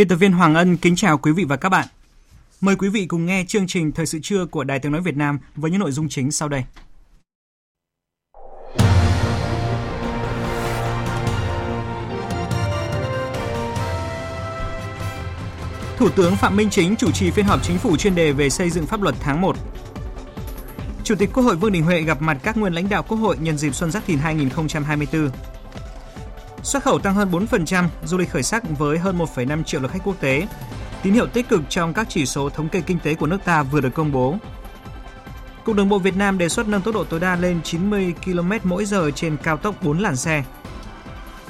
[0.00, 1.86] Biên tập viên Hoàng Ân kính chào quý vị và các bạn.
[2.60, 5.16] Mời quý vị cùng nghe chương trình Thời sự trưa của Đài Tiếng Nói Việt
[5.16, 6.64] Nam với những nội dung chính sau đây.
[15.96, 18.70] Thủ tướng Phạm Minh Chính chủ trì phiên họp chính phủ chuyên đề về xây
[18.70, 19.56] dựng pháp luật tháng 1.
[21.04, 23.36] Chủ tịch Quốc hội Vương Đình Huệ gặp mặt các nguyên lãnh đạo Quốc hội
[23.40, 25.30] nhân dịp Xuân Giáp Thìn 2024.
[26.62, 30.04] Xuất khẩu tăng hơn 4%, du lịch khởi sắc với hơn 1,5 triệu lượt khách
[30.04, 30.46] quốc tế.
[31.02, 33.62] Tín hiệu tích cực trong các chỉ số thống kê kinh tế của nước ta
[33.62, 34.36] vừa được công bố.
[35.64, 38.52] Cục Đường bộ Việt Nam đề xuất nâng tốc độ tối đa lên 90 km
[38.64, 40.44] mỗi giờ trên cao tốc 4 làn xe.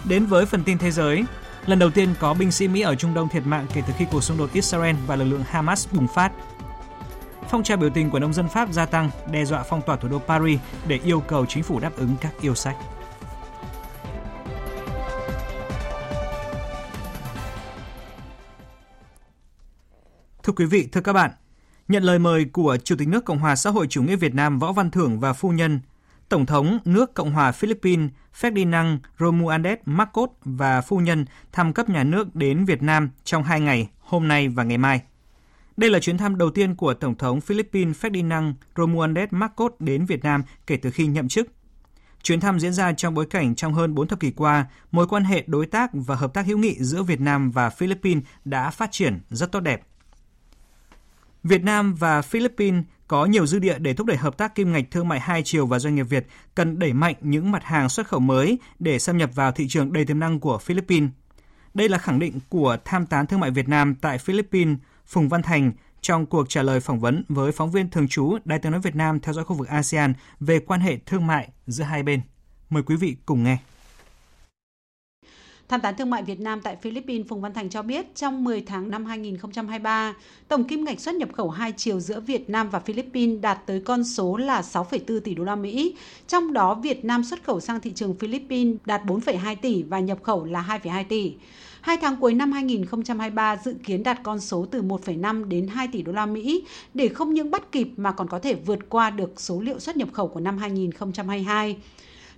[0.04, 1.24] Đến với phần tin thế giới,
[1.66, 4.04] lần đầu tiên có binh sĩ Mỹ ở Trung Đông thiệt mạng kể từ khi
[4.10, 6.32] cuộc xung đột Israel và lực lượng Hamas bùng phát.
[7.50, 10.08] Phong trào biểu tình của nông dân Pháp gia tăng, đe dọa phong tỏa thủ
[10.08, 12.76] đô Paris để yêu cầu chính phủ đáp ứng các yêu sách.
[20.42, 21.30] Thưa quý vị, thưa các bạn,
[21.88, 24.58] nhận lời mời của Chủ tịch nước Cộng hòa xã hội chủ nghĩa Việt Nam
[24.58, 25.80] Võ Văn Thưởng và phu nhân,
[26.28, 28.10] Tổng thống nước Cộng hòa Philippines
[28.40, 33.60] Ferdinand Romualdez Marcos và phu nhân thăm cấp nhà nước đến Việt Nam trong hai
[33.60, 35.00] ngày, hôm nay và ngày mai.
[35.76, 40.24] Đây là chuyến thăm đầu tiên của Tổng thống Philippines Ferdinand Romualdez Marcos đến Việt
[40.24, 41.46] Nam kể từ khi nhậm chức.
[42.22, 45.24] Chuyến thăm diễn ra trong bối cảnh trong hơn 4 thập kỷ qua, mối quan
[45.24, 48.92] hệ đối tác và hợp tác hữu nghị giữa Việt Nam và Philippines đã phát
[48.92, 49.82] triển rất tốt đẹp.
[51.44, 54.84] Việt Nam và Philippines có nhiều dư địa để thúc đẩy hợp tác kim ngạch
[54.90, 58.08] thương mại hai chiều và doanh nghiệp Việt cần đẩy mạnh những mặt hàng xuất
[58.08, 61.10] khẩu mới để xâm nhập vào thị trường đầy tiềm năng của Philippines.
[61.74, 65.42] Đây là khẳng định của tham tán thương mại Việt Nam tại Philippines, Phùng Văn
[65.42, 68.80] Thành, trong cuộc trả lời phỏng vấn với phóng viên thường trú Đài tiếng nói
[68.80, 72.20] Việt Nam theo dõi khu vực ASEAN về quan hệ thương mại giữa hai bên.
[72.70, 73.58] Mời quý vị cùng nghe.
[75.70, 78.60] Tham tán thương mại Việt Nam tại Philippines Phùng Văn Thành cho biết trong 10
[78.60, 80.14] tháng năm 2023,
[80.48, 83.80] tổng kim ngạch xuất nhập khẩu hai chiều giữa Việt Nam và Philippines đạt tới
[83.80, 85.96] con số là 6,4 tỷ đô la Mỹ.
[86.28, 90.18] Trong đó Việt Nam xuất khẩu sang thị trường Philippines đạt 4,2 tỷ và nhập
[90.22, 91.32] khẩu là 2,2 tỷ.
[91.80, 96.02] Hai tháng cuối năm 2023 dự kiến đạt con số từ 1,5 đến 2 tỷ
[96.02, 96.64] đô la Mỹ
[96.94, 99.96] để không những bắt kịp mà còn có thể vượt qua được số liệu xuất
[99.96, 101.76] nhập khẩu của năm 2022.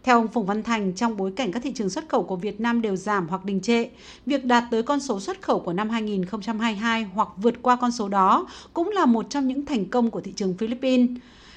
[0.05, 2.61] Theo ông Phùng Văn Thành, trong bối cảnh các thị trường xuất khẩu của Việt
[2.61, 3.89] Nam đều giảm hoặc đình trệ,
[4.27, 8.09] việc đạt tới con số xuất khẩu của năm 2022 hoặc vượt qua con số
[8.09, 11.11] đó cũng là một trong những thành công của thị trường Philippines.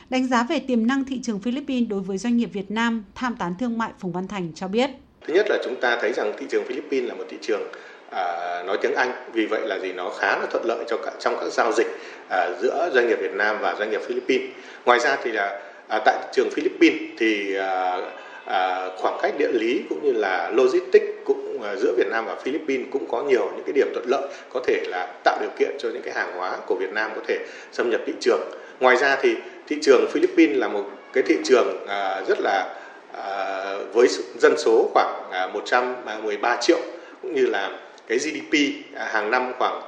[0.10, 3.36] Đánh giá về tiềm năng thị trường Philippines đối với doanh nghiệp Việt Nam, tham
[3.36, 4.90] tán thương mại Phùng Văn Thành cho biết.
[5.28, 7.62] Thứ nhất là chúng ta thấy rằng thị trường Philippines là một thị trường
[8.12, 8.24] à,
[8.66, 11.36] nói tiếng Anh, vì vậy là gì nó khá là thuận lợi cho cả, trong
[11.40, 11.88] các giao dịch
[12.30, 14.50] à, giữa doanh nghiệp Việt Nam và doanh nghiệp Philippines.
[14.86, 17.98] Ngoài ra thì là à, tại thị trường Philippines thì à,
[18.46, 22.36] à, khoảng cách địa lý cũng như là logistics cũng à, giữa Việt Nam và
[22.36, 25.76] Philippines cũng có nhiều những cái điểm thuận lợi có thể là tạo điều kiện
[25.80, 27.40] cho những cái hàng hóa của Việt Nam có thể
[27.72, 28.42] xâm nhập thị trường.
[28.80, 29.36] Ngoài ra thì
[29.68, 30.84] thị trường Philippines là một
[31.14, 32.76] cái thị trường à, rất là
[33.14, 34.08] à, với
[34.38, 36.80] dân số khoảng à, 113 à, triệu
[37.22, 37.72] cũng như là
[38.08, 38.54] cái GDP
[38.96, 39.82] à, hàng năm khoảng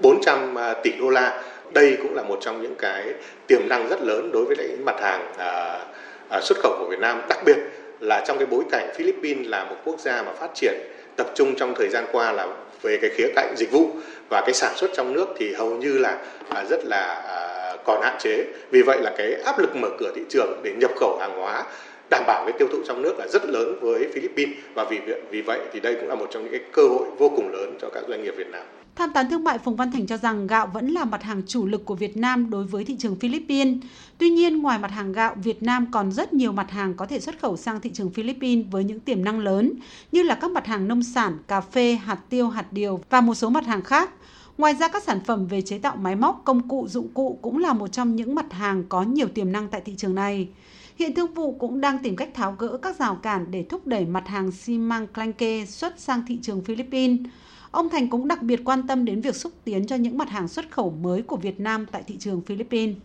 [0.00, 1.42] 400 à, tỷ đô la.
[1.74, 3.04] Đây cũng là một trong những cái
[3.46, 5.78] tiềm năng rất lớn đối với lại mặt hàng À,
[6.28, 7.56] À, xuất khẩu của Việt Nam, đặc biệt
[8.00, 10.74] là trong cái bối cảnh Philippines là một quốc gia mà phát triển
[11.16, 12.48] tập trung trong thời gian qua là
[12.82, 13.90] về cái khía cạnh dịch vụ
[14.28, 18.02] và cái sản xuất trong nước thì hầu như là à, rất là à, còn
[18.02, 18.44] hạn chế.
[18.70, 21.64] Vì vậy là cái áp lực mở cửa thị trường để nhập khẩu hàng hóa
[22.10, 25.40] đảm bảo cái tiêu thụ trong nước là rất lớn với Philippines và vì vì
[25.40, 27.88] vậy thì đây cũng là một trong những cái cơ hội vô cùng lớn cho
[27.94, 28.62] các doanh nghiệp Việt Nam.
[28.98, 31.66] Tham tán thương mại Phùng Văn Thành cho rằng gạo vẫn là mặt hàng chủ
[31.66, 33.76] lực của Việt Nam đối với thị trường Philippines.
[34.18, 37.20] Tuy nhiên, ngoài mặt hàng gạo, Việt Nam còn rất nhiều mặt hàng có thể
[37.20, 39.72] xuất khẩu sang thị trường Philippines với những tiềm năng lớn,
[40.12, 43.34] như là các mặt hàng nông sản, cà phê, hạt tiêu, hạt điều và một
[43.34, 44.10] số mặt hàng khác.
[44.58, 47.58] Ngoài ra, các sản phẩm về chế tạo máy móc, công cụ, dụng cụ cũng
[47.58, 50.48] là một trong những mặt hàng có nhiều tiềm năng tại thị trường này.
[50.96, 54.04] Hiện thương vụ cũng đang tìm cách tháo gỡ các rào cản để thúc đẩy
[54.04, 57.20] mặt hàng xi măng clanke xuất sang thị trường Philippines.
[57.70, 60.48] Ông Thành cũng đặc biệt quan tâm đến việc xúc tiến cho những mặt hàng
[60.48, 62.96] xuất khẩu mới của Việt Nam tại thị trường Philippines.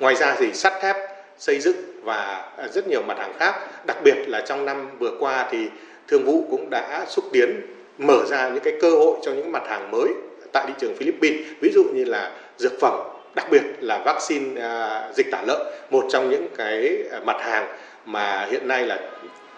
[0.00, 0.96] Ngoài ra thì sắt thép,
[1.38, 3.54] xây dựng và à, rất nhiều mặt hàng khác,
[3.86, 5.68] đặc biệt là trong năm vừa qua thì
[6.08, 7.50] thương vụ cũng đã xúc tiến
[7.98, 10.08] mở ra những cái cơ hội cho những mặt hàng mới
[10.52, 12.94] tại thị trường Philippines, ví dụ như là dược phẩm,
[13.34, 15.60] đặc biệt là vaccine à, dịch tả lợn,
[15.90, 17.66] một trong những cái à, mặt hàng
[18.06, 18.98] mà hiện nay là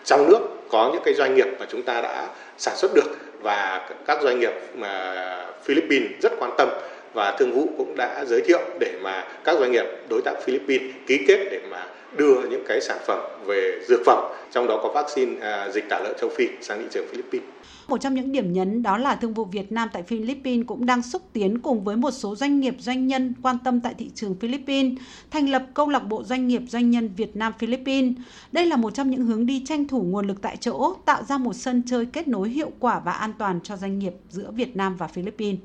[0.05, 0.39] trong nước
[0.71, 2.29] có những cái doanh nghiệp mà chúng ta đã
[2.59, 5.15] sản xuất được và các doanh nghiệp mà
[5.65, 6.69] Philippines rất quan tâm
[7.15, 10.95] và thương vụ cũng đã giới thiệu để mà các doanh nghiệp đối tác Philippines
[11.07, 11.87] ký kết để mà
[12.17, 16.01] đưa những cái sản phẩm về dược phẩm trong đó có vaccine à, dịch tả
[16.05, 17.49] lợn châu Phi sang thị trường Philippines.
[17.89, 21.03] Một trong những điểm nhấn đó là thương vụ Việt Nam tại Philippines cũng đang
[21.03, 24.35] xúc tiến cùng với một số doanh nghiệp doanh nhân quan tâm tại thị trường
[24.35, 24.99] Philippines,
[25.31, 28.15] thành lập câu lạc bộ doanh nghiệp doanh nhân Việt Nam Philippines.
[28.53, 31.39] Đây là một trong những hướng đi tranh thủ nguồn lực tại chỗ, tạo ra
[31.39, 34.77] một sân chơi kết nối hiệu quả và an toàn cho doanh nghiệp giữa Việt
[34.77, 35.61] Nam và Philippines.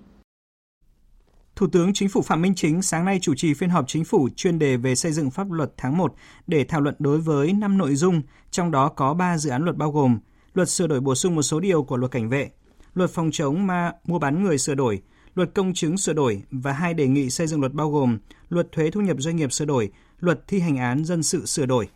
[1.58, 4.30] Thủ tướng Chính phủ Phạm Minh Chính sáng nay chủ trì phiên họp chính phủ
[4.36, 6.14] chuyên đề về xây dựng pháp luật tháng 1
[6.48, 8.22] để thảo luận đối với 5 nội dung,
[8.52, 10.20] trong đó có 3 dự án luật bao gồm
[10.54, 12.50] luật sửa đổi bổ sung một số điều của luật cảnh vệ,
[12.94, 15.02] luật phòng chống ma mua bán người sửa đổi,
[15.36, 18.18] luật công chứng sửa đổi và hai đề nghị xây dựng luật bao gồm
[18.50, 21.66] luật thuế thu nhập doanh nghiệp sửa đổi, luật thi hành án dân sự sửa
[21.66, 21.88] đổi.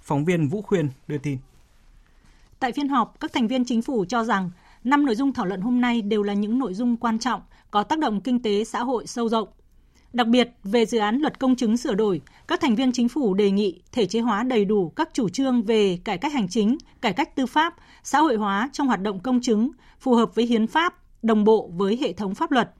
[0.00, 1.38] Phóng viên Vũ Khuyên đưa tin.
[2.58, 4.50] Tại phiên họp, các thành viên chính phủ cho rằng
[4.84, 7.82] năm nội dung thảo luận hôm nay đều là những nội dung quan trọng, có
[7.82, 9.48] tác động kinh tế xã hội sâu rộng.
[10.12, 13.34] Đặc biệt, về dự án luật công chứng sửa đổi, các thành viên chính phủ
[13.34, 16.78] đề nghị thể chế hóa đầy đủ các chủ trương về cải cách hành chính,
[17.00, 19.70] cải cách tư pháp, xã hội hóa trong hoạt động công chứng,
[20.00, 22.70] phù hợp với hiến pháp, đồng bộ với hệ thống pháp luật.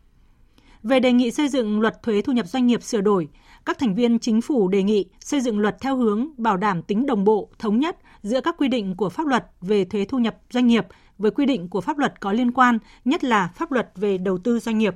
[0.83, 3.29] Về đề nghị xây dựng luật thuế thu nhập doanh nghiệp sửa đổi,
[3.65, 7.07] các thành viên chính phủ đề nghị xây dựng luật theo hướng bảo đảm tính
[7.07, 10.37] đồng bộ, thống nhất giữa các quy định của pháp luật về thuế thu nhập
[10.51, 10.87] doanh nghiệp
[11.19, 14.39] với quy định của pháp luật có liên quan, nhất là pháp luật về đầu
[14.39, 14.95] tư doanh nghiệp.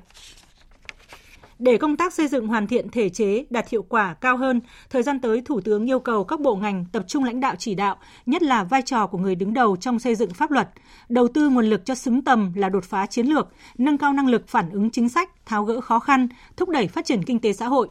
[1.58, 4.60] Để công tác xây dựng hoàn thiện thể chế đạt hiệu quả cao hơn,
[4.90, 7.74] thời gian tới Thủ tướng yêu cầu các bộ ngành tập trung lãnh đạo chỉ
[7.74, 7.96] đạo,
[8.26, 10.68] nhất là vai trò của người đứng đầu trong xây dựng pháp luật,
[11.08, 13.48] đầu tư nguồn lực cho xứng tầm là đột phá chiến lược,
[13.78, 17.04] nâng cao năng lực phản ứng chính sách, tháo gỡ khó khăn, thúc đẩy phát
[17.04, 17.88] triển kinh tế xã hội.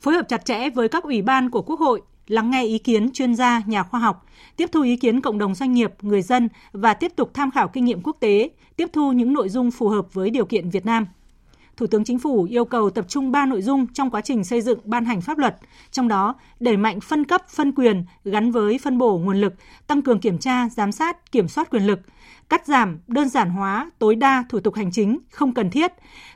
[0.00, 3.10] Phối hợp chặt chẽ với các ủy ban của Quốc hội, lắng nghe ý kiến
[3.12, 6.48] chuyên gia, nhà khoa học, tiếp thu ý kiến cộng đồng doanh nghiệp, người dân
[6.72, 9.88] và tiếp tục tham khảo kinh nghiệm quốc tế, tiếp thu những nội dung phù
[9.88, 11.06] hợp với điều kiện Việt Nam.
[11.76, 14.60] Thủ tướng Chính phủ yêu cầu tập trung 3 nội dung trong quá trình xây
[14.60, 15.56] dựng ban hành pháp luật,
[15.90, 19.54] trong đó đẩy mạnh phân cấp, phân quyền gắn với phân bổ nguồn lực,
[19.86, 22.00] tăng cường kiểm tra, giám sát, kiểm soát quyền lực,
[22.48, 25.92] cắt giảm, đơn giản hóa tối đa thủ tục hành chính không cần thiết,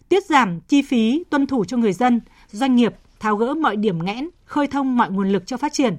[0.08, 2.20] tiết giảm chi phí tuân thủ cho người dân,
[2.50, 5.96] doanh nghiệp, tháo gỡ mọi điểm nghẽn, khơi thông mọi nguồn lực cho phát triển.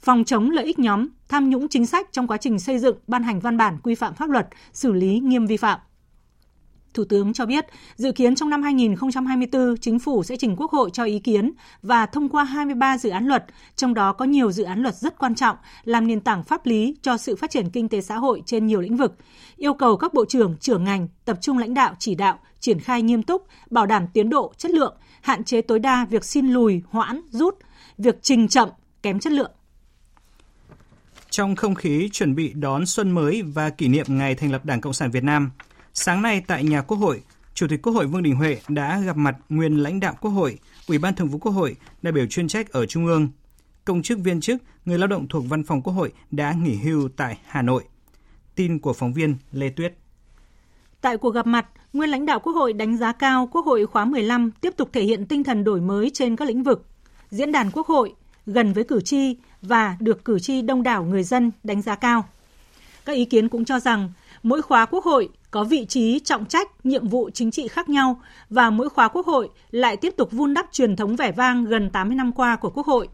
[0.00, 3.22] Phòng chống lợi ích nhóm, tham nhũng chính sách trong quá trình xây dựng, ban
[3.22, 5.78] hành văn bản quy phạm pháp luật, xử lý nghiêm vi phạm.
[6.94, 7.66] Thủ tướng cho biết,
[7.96, 11.52] dự kiến trong năm 2024, chính phủ sẽ trình Quốc hội cho ý kiến
[11.82, 13.44] và thông qua 23 dự án luật,
[13.76, 16.96] trong đó có nhiều dự án luật rất quan trọng, làm nền tảng pháp lý
[17.02, 19.14] cho sự phát triển kinh tế xã hội trên nhiều lĩnh vực.
[19.56, 23.02] Yêu cầu các bộ trưởng, trưởng ngành tập trung lãnh đạo chỉ đạo, triển khai
[23.02, 26.82] nghiêm túc, bảo đảm tiến độ, chất lượng, hạn chế tối đa việc xin lùi,
[26.90, 27.58] hoãn, rút,
[27.98, 28.68] việc trình chậm,
[29.02, 29.50] kém chất lượng.
[31.30, 34.80] Trong không khí chuẩn bị đón xuân mới và kỷ niệm ngày thành lập Đảng
[34.80, 35.50] Cộng sản Việt Nam,
[35.94, 37.22] sáng nay tại nhà Quốc hội,
[37.54, 40.58] Chủ tịch Quốc hội Vương Đình Huệ đã gặp mặt nguyên lãnh đạo Quốc hội,
[40.86, 43.28] Ủy ban Thường vụ Quốc hội, đại biểu chuyên trách ở Trung ương,
[43.84, 47.08] công chức viên chức, người lao động thuộc Văn phòng Quốc hội đã nghỉ hưu
[47.16, 47.84] tại Hà Nội.
[48.54, 49.94] Tin của phóng viên Lê Tuyết.
[51.00, 54.04] Tại cuộc gặp mặt, nguyên lãnh đạo Quốc hội đánh giá cao Quốc hội khóa
[54.04, 56.86] 15 tiếp tục thể hiện tinh thần đổi mới trên các lĩnh vực.
[57.30, 58.14] Diễn đàn Quốc hội
[58.46, 62.24] gần với cử tri và được cử tri đông đảo người dân đánh giá cao.
[63.04, 66.86] Các ý kiến cũng cho rằng mỗi khóa Quốc hội có vị trí trọng trách,
[66.86, 70.54] nhiệm vụ chính trị khác nhau và mỗi khóa Quốc hội lại tiếp tục vun
[70.54, 73.08] đắp truyền thống vẻ vang gần 80 năm qua của Quốc hội.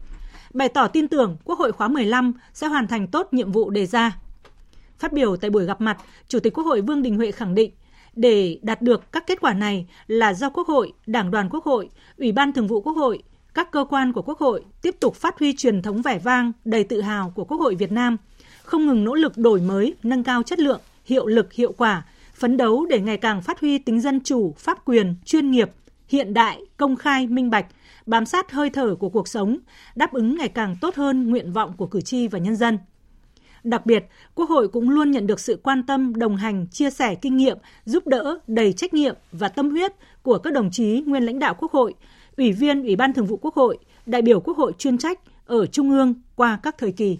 [0.53, 3.85] Bày tỏ tin tưởng Quốc hội khóa 15 sẽ hoàn thành tốt nhiệm vụ đề
[3.85, 4.17] ra.
[4.99, 7.71] Phát biểu tại buổi gặp mặt, Chủ tịch Quốc hội Vương Đình Huệ khẳng định
[8.15, 11.89] để đạt được các kết quả này là do Quốc hội, Đảng đoàn Quốc hội,
[12.17, 13.23] Ủy ban Thường vụ Quốc hội,
[13.53, 16.83] các cơ quan của Quốc hội tiếp tục phát huy truyền thống vẻ vang đầy
[16.83, 18.17] tự hào của Quốc hội Việt Nam,
[18.63, 22.57] không ngừng nỗ lực đổi mới, nâng cao chất lượng, hiệu lực, hiệu quả, phấn
[22.57, 25.71] đấu để ngày càng phát huy tính dân chủ, pháp quyền, chuyên nghiệp,
[26.09, 27.65] hiện đại, công khai, minh bạch,
[28.05, 29.57] bám sát hơi thở của cuộc sống,
[29.95, 32.77] đáp ứng ngày càng tốt hơn nguyện vọng của cử tri và nhân dân.
[33.69, 34.05] Đặc biệt,
[34.35, 37.57] Quốc hội cũng luôn nhận được sự quan tâm, đồng hành, chia sẻ kinh nghiệm,
[37.85, 41.55] giúp đỡ đầy trách nhiệm và tâm huyết của các đồng chí nguyên lãnh đạo
[41.59, 41.93] Quốc hội,
[42.37, 45.65] Ủy viên Ủy ban Thường vụ Quốc hội, đại biểu Quốc hội chuyên trách, ở
[45.65, 47.17] Trung ương qua các thời kỳ.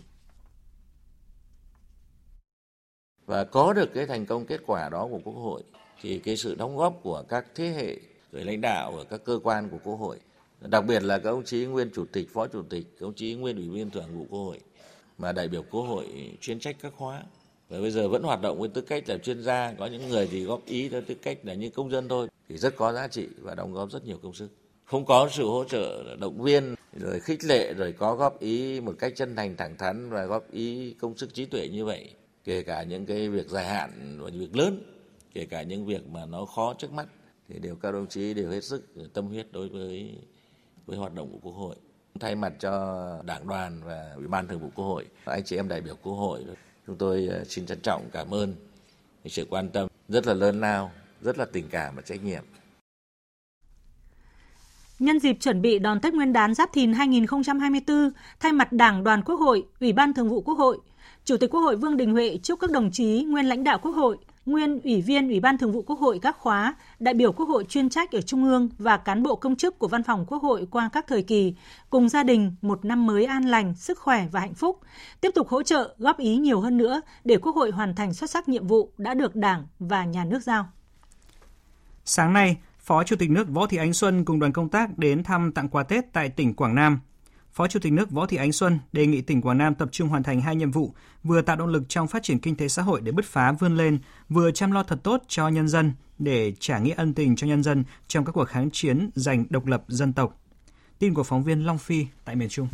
[3.26, 5.64] Và có được cái thành công kết quả đó của Quốc hội
[6.02, 7.98] thì cái sự đóng góp của các thế hệ
[8.32, 10.20] người lãnh đạo ở các cơ quan của Quốc hội,
[10.62, 13.36] đặc biệt là các ông chí nguyên chủ tịch, phó chủ tịch, các ông chí
[13.36, 14.60] nguyên ủy viên thường vụ Quốc hội
[15.18, 17.24] mà đại biểu Quốc hội chuyên trách các khóa
[17.70, 20.28] và bây giờ vẫn hoạt động với tư cách là chuyên gia, có những người
[20.32, 23.08] thì góp ý theo tư cách là như công dân thôi thì rất có giá
[23.08, 24.50] trị và đóng góp rất nhiều công sức.
[24.86, 28.96] Không có sự hỗ trợ động viên rồi khích lệ rồi có góp ý một
[29.00, 32.10] cách chân thành thẳng thắn và góp ý công sức trí tuệ như vậy,
[32.44, 34.84] kể cả những cái việc dài hạn và việc lớn,
[35.34, 37.08] kể cả những việc mà nó khó trước mắt
[37.50, 38.84] thì đều các đồng chí đều hết sức
[39.14, 40.16] tâm huyết đối với
[40.86, 41.76] với hoạt động của Quốc hội.
[42.20, 45.68] Thay mặt cho Đảng đoàn và Ủy ban Thường vụ Quốc hội, anh chị em
[45.68, 46.46] đại biểu Quốc hội,
[46.88, 48.56] chúng tôi ờ, xin trân trọng cảm ơn
[49.26, 52.44] sự quan tâm rất là lớn lao, rất là tình cảm và trách nhiệm.
[55.00, 59.22] Nhân dịp chuẩn bị đón Tết Nguyên đán Giáp Thìn 2024, thay mặt Đảng đoàn
[59.26, 60.78] Quốc hội, Ủy ban Thường vụ Quốc hội,
[61.26, 63.92] Chủ tịch Quốc hội Vương Đình Huệ chúc các đồng chí nguyên lãnh đạo Quốc
[63.92, 64.18] hội,
[64.48, 67.66] nguyên ủy viên Ủy ban Thường vụ Quốc hội các khóa, đại biểu Quốc hội
[67.70, 70.68] chuyên trách ở Trung ương và cán bộ công chức của Văn phòng Quốc hội
[70.72, 71.54] qua các thời kỳ,
[71.90, 74.80] cùng gia đình một năm mới an lành, sức khỏe và hạnh phúc,
[75.22, 78.30] tiếp tục hỗ trợ, góp ý nhiều hơn nữa để Quốc hội hoàn thành xuất
[78.30, 80.70] sắc nhiệm vụ đã được Đảng và Nhà nước giao.
[82.06, 85.24] Sáng nay, Phó Chủ tịch nước Võ Thị Ánh Xuân cùng đoàn công tác đến
[85.24, 87.00] thăm tặng quà Tết tại tỉnh Quảng Nam.
[87.58, 90.10] Phó Chủ tịch nước Võ Thị Ánh Xuân đề nghị tỉnh Quảng Nam tập trung
[90.10, 92.82] hoàn thành hai nhiệm vụ, vừa tạo động lực trong phát triển kinh tế xã
[92.82, 94.00] hội để bứt phá vươn lên,
[94.30, 97.64] vừa chăm lo thật tốt cho nhân dân để trả nghĩa ân tình cho nhân
[97.64, 100.42] dân trong các cuộc kháng chiến giành độc lập dân tộc.
[101.00, 102.68] Tin của phóng viên Long Phi tại miền Trung.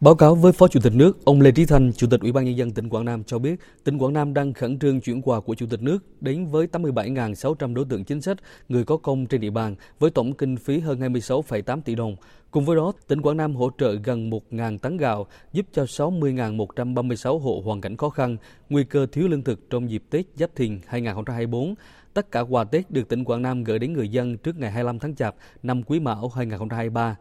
[0.00, 2.44] Báo cáo với Phó Chủ tịch nước, ông Lê Trí Thanh, Chủ tịch Ủy ban
[2.44, 5.40] Nhân dân tỉnh Quảng Nam cho biết, tỉnh Quảng Nam đang khẩn trương chuyển quà
[5.40, 8.36] của Chủ tịch nước đến với 87.600 đối tượng chính sách,
[8.68, 12.16] người có công trên địa bàn, với tổng kinh phí hơn 26,8 tỷ đồng.
[12.50, 17.38] Cùng với đó, tỉnh Quảng Nam hỗ trợ gần 1.000 tấn gạo, giúp cho 60.136
[17.38, 18.36] hộ hoàn cảnh khó khăn,
[18.68, 21.74] nguy cơ thiếu lương thực trong dịp Tết Giáp Thìn 2024.
[22.14, 24.98] Tất cả quà Tết được tỉnh Quảng Nam gửi đến người dân trước ngày 25
[24.98, 27.16] tháng Chạp năm Quý Mão 2023.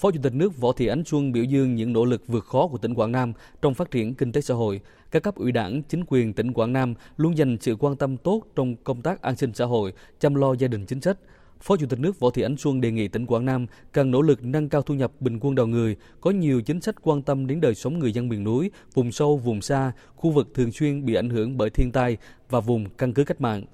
[0.00, 2.66] Phó Chủ tịch nước Võ Thị Ánh Xuân biểu dương những nỗ lực vượt khó
[2.66, 4.80] của tỉnh Quảng Nam trong phát triển kinh tế xã hội.
[5.10, 8.42] Các cấp ủy đảng, chính quyền tỉnh Quảng Nam luôn dành sự quan tâm tốt
[8.56, 11.18] trong công tác an sinh xã hội, chăm lo gia đình chính sách.
[11.60, 14.22] Phó Chủ tịch nước Võ Thị Ánh Xuân đề nghị tỉnh Quảng Nam cần nỗ
[14.22, 17.46] lực nâng cao thu nhập bình quân đầu người, có nhiều chính sách quan tâm
[17.46, 21.04] đến đời sống người dân miền núi, vùng sâu, vùng xa, khu vực thường xuyên
[21.04, 22.16] bị ảnh hưởng bởi thiên tai
[22.50, 23.64] và vùng căn cứ cách mạng.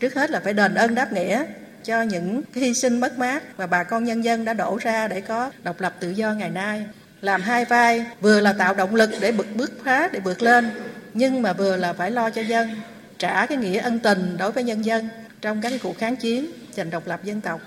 [0.00, 1.44] Trước hết là phải đền ơn đáp nghĩa
[1.84, 5.20] cho những hy sinh mất mát mà bà con nhân dân đã đổ ra để
[5.20, 6.84] có độc lập tự do ngày nay.
[7.20, 10.70] Làm hai vai, vừa là tạo động lực để bực bước phá, để vượt lên,
[11.14, 12.70] nhưng mà vừa là phải lo cho dân,
[13.18, 15.08] trả cái nghĩa ân tình đối với nhân dân
[15.40, 17.60] trong các cuộc kháng chiến giành độc lập dân tộc.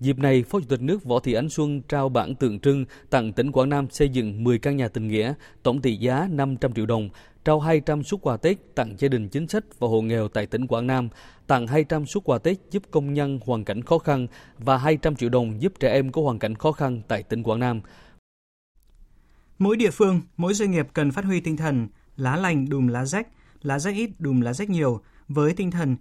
[0.00, 3.32] Dịp này, Phó Chủ tịch nước Võ Thị Ánh Xuân trao bản tượng trưng tặng
[3.32, 6.86] tỉnh Quảng Nam xây dựng 10 căn nhà tình nghĩa, tổng trị giá 500 triệu
[6.86, 7.08] đồng,
[7.44, 10.66] trao 200 suất quà Tết tặng gia đình chính sách và hộ nghèo tại tỉnh
[10.66, 11.08] Quảng Nam,
[11.46, 14.26] tặng 200 suất quà Tết giúp công nhân hoàn cảnh khó khăn
[14.58, 17.60] và 200 triệu đồng giúp trẻ em có hoàn cảnh khó khăn tại tỉnh Quảng
[17.60, 17.80] Nam.
[19.58, 23.04] Mỗi địa phương, mỗi doanh nghiệp cần phát huy tinh thần lá lành đùm lá
[23.04, 23.28] rách,
[23.62, 25.96] lá rách ít đùm lá rách nhiều với tinh thần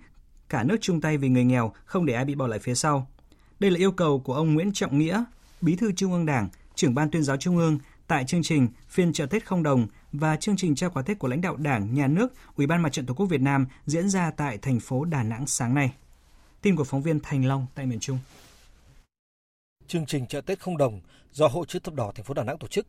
[0.50, 3.08] cả nước chung tay vì người nghèo, không để ai bị bỏ lại phía sau.
[3.60, 5.24] Đây là yêu cầu của ông Nguyễn Trọng Nghĩa,
[5.62, 9.14] Bí thư Trung ương Đảng, trưởng ban tuyên giáo Trung ương tại chương trình phiên
[9.14, 12.08] chợ Tết không đồng và chương trình trao quà Tết của lãnh đạo Đảng, Nhà
[12.08, 15.24] nước, Ủy ban Mặt trận Tổ quốc Việt Nam diễn ra tại thành phố Đà
[15.24, 15.92] Nẵng sáng nay.
[16.62, 18.20] Tin của phóng viên Thành Long tại miền Trung.
[19.88, 21.02] Chương trình chợ Tết không đồng
[21.32, 22.88] do Hội chữ thập đỏ thành phố Đà Nẵng tổ chức.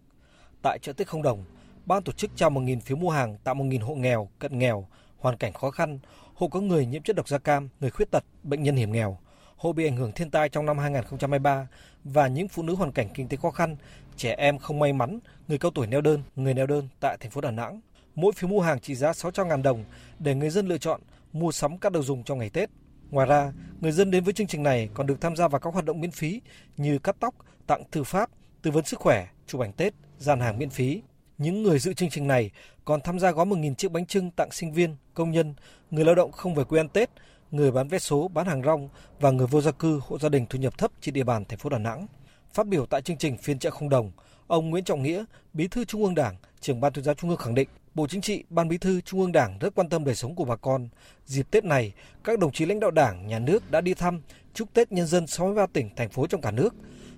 [0.63, 1.45] Tại chợ Tết không đồng,
[1.87, 5.37] ban tổ chức trao 1.000 phiếu mua hàng tặng 1.000 hộ nghèo, cận nghèo, hoàn
[5.37, 5.99] cảnh khó khăn,
[6.35, 9.19] hộ có người nhiễm chất độc da cam, người khuyết tật, bệnh nhân hiểm nghèo,
[9.57, 11.69] hộ bị ảnh hưởng thiên tai trong năm 2023
[12.05, 13.77] và những phụ nữ hoàn cảnh kinh tế khó khăn,
[14.21, 17.31] trẻ em không may mắn, người cao tuổi neo đơn, người neo đơn tại thành
[17.31, 17.81] phố Đà Nẵng.
[18.15, 19.85] Mỗi phiếu mua hàng trị giá 600.000 đồng
[20.19, 21.01] để người dân lựa chọn
[21.33, 22.71] mua sắm các đồ dùng trong ngày Tết.
[23.11, 25.73] Ngoài ra, người dân đến với chương trình này còn được tham gia vào các
[25.73, 26.41] hoạt động miễn phí
[26.77, 27.35] như cắt tóc,
[27.67, 28.31] tặng thư pháp,
[28.63, 31.03] tư vấn sức khỏe, chụp ảnh Tết, gian hàng miễn phí.
[31.39, 32.51] Những người dự chương trình này
[32.85, 35.55] còn tham gia gói 1.000 chiếc bánh trưng tặng sinh viên, công nhân,
[35.91, 37.11] người lao động không về quê ăn Tết,
[37.51, 38.89] người bán vé số, bán hàng rong
[39.21, 41.59] và người vô gia cư, hộ gia đình thu nhập thấp trên địa bàn thành
[41.59, 42.07] phố Đà Nẵng.
[42.55, 44.11] Phát biểu tại chương trình phiên chợ không đồng,
[44.47, 47.39] ông Nguyễn Trọng Nghĩa, Bí thư Trung ương Đảng, trưởng ban tuyên giáo Trung ương
[47.39, 50.15] khẳng định Bộ Chính trị, Ban Bí thư Trung ương Đảng rất quan tâm đời
[50.15, 50.89] sống của bà con.
[51.25, 51.93] Dịp Tết này,
[52.25, 54.21] các đồng chí lãnh đạo Đảng, Nhà nước đã đi thăm,
[54.55, 56.75] chúc Tết nhân dân 63 tỉnh, thành phố trong cả nước,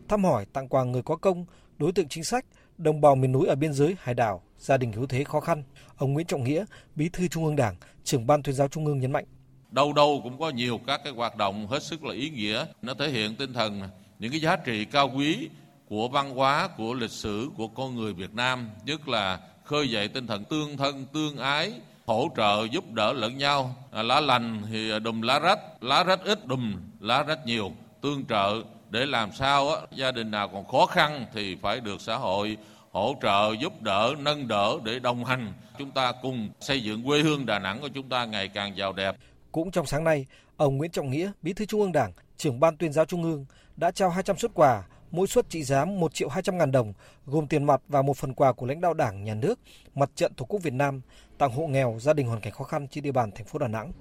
[0.09, 1.45] thăm hỏi, tặng quà người có công,
[1.79, 2.45] đối tượng chính sách,
[2.79, 5.63] đồng bào miền núi ở biên giới, hải đảo, gia đình yếu thế khó khăn.
[5.97, 8.99] Ông Nguyễn Trọng Nghĩa, Bí thư Trung ương Đảng, trưởng ban tuyên giáo Trung ương
[8.99, 9.25] nhấn mạnh.
[9.71, 12.95] Đâu đâu cũng có nhiều các cái hoạt động hết sức là ý nghĩa, nó
[12.95, 13.83] thể hiện tinh thần
[14.23, 15.49] những cái giá trị cao quý
[15.89, 20.09] của văn hóa, của lịch sử, của con người Việt Nam, nhất là khơi dậy
[20.09, 21.73] tinh thần tương thân, tương ái,
[22.07, 23.75] hỗ trợ giúp đỡ lẫn nhau.
[23.93, 28.25] À, lá lành thì đùm lá rách, lá rách ít đùm lá rách nhiều, tương
[28.25, 32.17] trợ để làm sao á, gia đình nào còn khó khăn thì phải được xã
[32.17, 32.57] hội
[32.93, 35.53] hỗ trợ, giúp đỡ, nâng đỡ để đồng hành.
[35.79, 38.93] Chúng ta cùng xây dựng quê hương Đà Nẵng của chúng ta ngày càng giàu
[38.93, 39.17] đẹp.
[39.53, 40.27] Cũng trong sáng nay,
[40.57, 43.47] ông Nguyễn Trọng Nghĩa, Bí thư Trung ương Đảng, trưởng ban tuyên giáo Trung ương
[43.77, 46.93] đã trao 200 suất quà, mỗi suất trị giá 1 triệu 200 ngàn đồng,
[47.27, 49.59] gồm tiền mặt và một phần quà của lãnh đạo Đảng, Nhà nước,
[49.95, 51.01] Mặt trận Tổ quốc Việt Nam,
[51.39, 53.69] tặng hộ nghèo, gia đình hoàn cảnh khó khăn trên địa bàn thành phố Đà
[53.69, 53.93] Nẵng.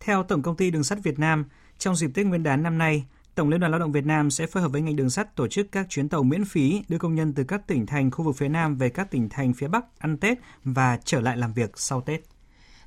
[0.00, 1.44] Theo Tổng công ty Đường sắt Việt Nam,
[1.78, 4.46] trong dịp Tết Nguyên đán năm nay, Tổng Liên đoàn Lao động Việt Nam sẽ
[4.46, 7.14] phối hợp với ngành đường sắt tổ chức các chuyến tàu miễn phí đưa công
[7.14, 9.84] nhân từ các tỉnh thành khu vực phía Nam về các tỉnh thành phía Bắc
[9.98, 12.20] ăn Tết và trở lại làm việc sau Tết.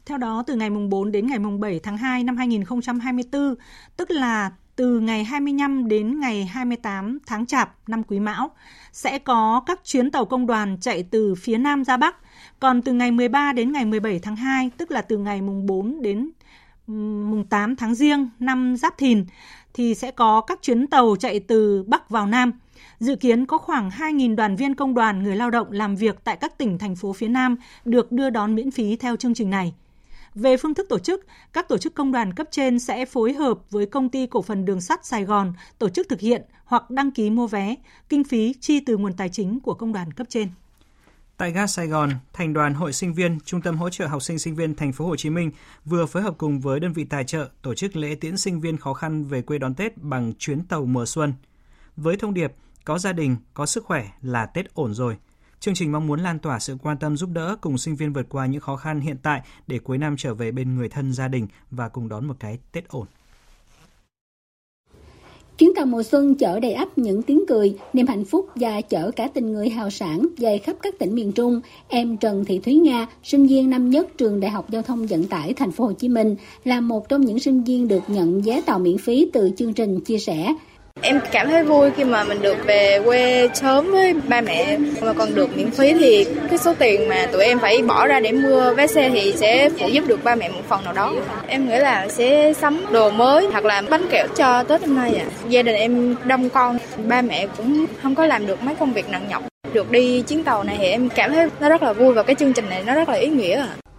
[0.06, 3.56] Theo đó, từ ngày mùng 4 đến ngày mùng 7 tháng 2 năm 2024,
[3.98, 8.52] tức là từ ngày 25 đến ngày 28 tháng Chạp năm Quý Mão,
[8.92, 12.16] sẽ có các chuyến tàu công đoàn chạy từ phía Nam ra Bắc.
[12.60, 16.02] Còn từ ngày 13 đến ngày 17 tháng 2, tức là từ ngày mùng 4
[16.02, 16.30] đến
[16.88, 19.26] mùng 8 tháng Giêng năm Giáp Thìn,
[19.74, 22.52] thì sẽ có các chuyến tàu chạy từ Bắc vào Nam.
[23.00, 26.36] Dự kiến có khoảng 2.000 đoàn viên công đoàn người lao động làm việc tại
[26.36, 29.74] các tỉnh, thành phố phía Nam được đưa đón miễn phí theo chương trình này.
[30.36, 33.60] Về phương thức tổ chức, các tổ chức công đoàn cấp trên sẽ phối hợp
[33.72, 37.12] với công ty cổ phần đường sắt Sài Gòn tổ chức thực hiện hoặc đăng
[37.12, 37.76] ký mua vé,
[38.10, 40.50] kinh phí chi từ nguồn tài chính của công đoàn cấp trên.
[41.38, 44.40] Tại ga Sài Gòn, Thành đoàn Hội sinh viên, Trung tâm hỗ trợ học sinh
[44.40, 45.52] sinh viên thành phố Hồ Chí Minh
[45.86, 48.78] vừa phối hợp cùng với đơn vị tài trợ tổ chức lễ tiễn sinh viên
[48.78, 51.34] khó khăn về quê đón Tết bằng chuyến tàu mùa xuân.
[51.98, 52.54] Với thông điệp
[52.86, 55.18] có gia đình, có sức khỏe là Tết ổn rồi.
[55.64, 58.26] Chương trình mong muốn lan tỏa sự quan tâm giúp đỡ cùng sinh viên vượt
[58.30, 61.28] qua những khó khăn hiện tại để cuối năm trở về bên người thân gia
[61.28, 63.06] đình và cùng đón một cái Tết ổn.
[65.58, 69.12] Chuyến tàu mùa xuân chở đầy ắp những tiếng cười, niềm hạnh phúc và chở
[69.12, 71.62] cả tình người hào sản dày khắp các tỉnh miền Trung.
[71.88, 75.28] Em Trần Thị Thúy Nga, sinh viên năm nhất trường Đại học Giao thông Vận
[75.28, 78.62] tải Thành phố Hồ Chí Minh, là một trong những sinh viên được nhận vé
[78.66, 80.56] tàu miễn phí từ chương trình chia sẻ.
[81.06, 85.14] Em cảm thấy vui khi mà mình được về quê sớm với ba mẹ mà
[85.14, 88.32] còn được miễn phí thì cái số tiền mà tụi em phải bỏ ra để
[88.32, 91.14] mua vé xe thì sẽ phụ giúp được ba mẹ một phần nào đó.
[91.48, 95.16] Em nghĩ là sẽ sắm đồ mới hoặc là bánh kẹo cho Tết năm nay
[95.16, 95.26] ạ.
[95.30, 95.34] À.
[95.50, 96.78] Gia đình em đông con,
[97.08, 99.44] ba mẹ cũng không có làm được mấy công việc nặng nhọc.
[99.74, 102.36] Được đi chuyến tàu này thì em cảm thấy nó rất là vui và cái
[102.36, 103.68] chương trình này nó rất là ý nghĩa ạ.
[103.70, 103.93] À.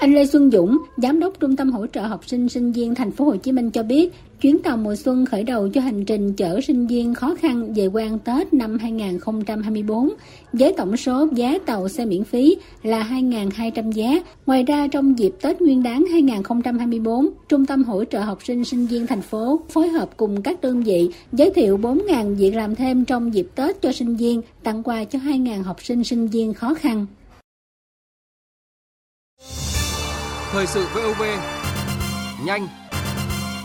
[0.00, 3.10] Anh Lê Xuân Dũng, giám đốc Trung tâm hỗ trợ học sinh sinh viên thành
[3.10, 6.32] phố Hồ Chí Minh cho biết, chuyến tàu mùa xuân khởi đầu cho hành trình
[6.32, 10.08] chở sinh viên khó khăn về quê Tết năm 2024
[10.52, 14.22] với tổng số giá tàu xe miễn phí là 2.200 vé.
[14.46, 18.86] Ngoài ra trong dịp Tết Nguyên đán 2024, Trung tâm hỗ trợ học sinh sinh
[18.86, 23.04] viên thành phố phối hợp cùng các đơn vị giới thiệu 4.000 việc làm thêm
[23.04, 26.74] trong dịp Tết cho sinh viên, tặng quà cho 2.000 học sinh sinh viên khó
[26.74, 27.06] khăn.
[30.52, 31.22] Thời sự VOV
[32.44, 32.68] nhanh,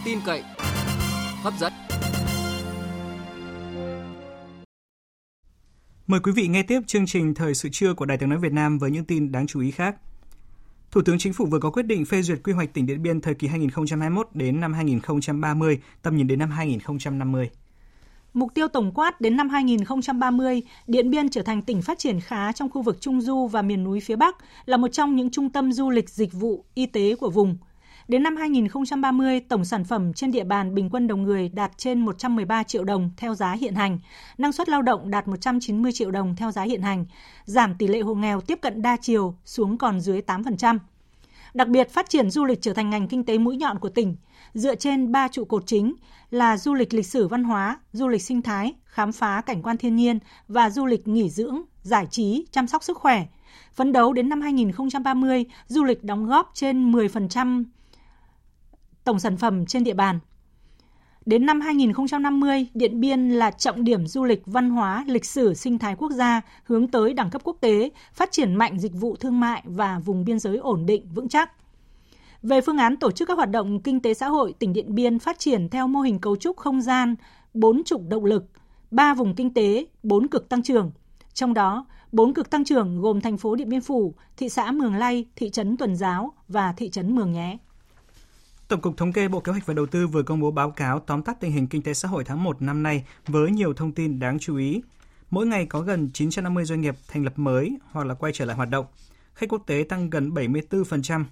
[0.05, 0.43] tin cậy,
[1.41, 1.73] hấp dẫn.
[6.07, 8.51] Mời quý vị nghe tiếp chương trình Thời sự trưa của Đài tiếng nói Việt
[8.51, 9.95] Nam với những tin đáng chú ý khác.
[10.91, 13.21] Thủ tướng Chính phủ vừa có quyết định phê duyệt quy hoạch tỉnh Điện Biên
[13.21, 17.49] thời kỳ 2021 đến năm 2030, tầm nhìn đến năm 2050.
[18.35, 22.51] Mục tiêu tổng quát đến năm 2030, Điện Biên trở thành tỉnh phát triển khá
[22.51, 25.49] trong khu vực Trung Du và miền núi phía Bắc, là một trong những trung
[25.49, 27.57] tâm du lịch dịch vụ y tế của vùng.
[28.07, 32.05] Đến năm 2030, tổng sản phẩm trên địa bàn bình quân đầu người đạt trên
[32.05, 33.99] 113 triệu đồng theo giá hiện hành,
[34.37, 37.05] năng suất lao động đạt 190 triệu đồng theo giá hiện hành,
[37.45, 40.79] giảm tỷ lệ hộ nghèo tiếp cận đa chiều xuống còn dưới 8%.
[41.53, 44.15] Đặc biệt, phát triển du lịch trở thành ngành kinh tế mũi nhọn của tỉnh,
[44.55, 45.93] dựa trên ba trụ cột chính
[46.31, 49.77] là du lịch lịch sử văn hóa, du lịch sinh thái, khám phá cảnh quan
[49.77, 53.25] thiên nhiên và du lịch nghỉ dưỡng, giải trí, chăm sóc sức khỏe.
[53.73, 57.63] Phấn đấu đến năm 2030, du lịch đóng góp trên 10%
[59.03, 60.19] tổng sản phẩm trên địa bàn.
[61.25, 65.79] Đến năm 2050, Điện Biên là trọng điểm du lịch văn hóa, lịch sử, sinh
[65.79, 69.39] thái quốc gia hướng tới đẳng cấp quốc tế, phát triển mạnh dịch vụ thương
[69.39, 71.51] mại và vùng biên giới ổn định, vững chắc.
[72.45, 75.19] Về phương án tổ chức các hoạt động kinh tế xã hội, tỉnh Điện Biên
[75.19, 77.15] phát triển theo mô hình cấu trúc không gian,
[77.53, 78.45] bốn trục động lực,
[78.91, 80.91] ba vùng kinh tế, bốn cực tăng trưởng.
[81.33, 84.95] Trong đó, bốn cực tăng trưởng gồm thành phố Điện Biên Phủ, thị xã Mường
[84.95, 87.57] Lay, thị trấn Tuần Giáo và thị trấn Mường Nhé.
[88.67, 90.99] Tổng cục Thống kê Bộ Kế hoạch và Đầu tư vừa công bố báo cáo
[90.99, 93.91] tóm tắt tình hình kinh tế xã hội tháng 1 năm nay với nhiều thông
[93.91, 94.81] tin đáng chú ý.
[95.29, 98.55] Mỗi ngày có gần 950 doanh nghiệp thành lập mới hoặc là quay trở lại
[98.55, 98.85] hoạt động.
[99.33, 101.23] Khách quốc tế tăng gần 74%.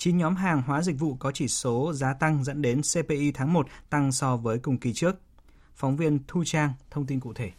[0.00, 3.52] 9 nhóm hàng hóa dịch vụ có chỉ số giá tăng dẫn đến CPI tháng
[3.52, 5.16] 1 tăng so với cùng kỳ trước.
[5.74, 7.50] Phóng viên Thu Trang thông tin cụ thể.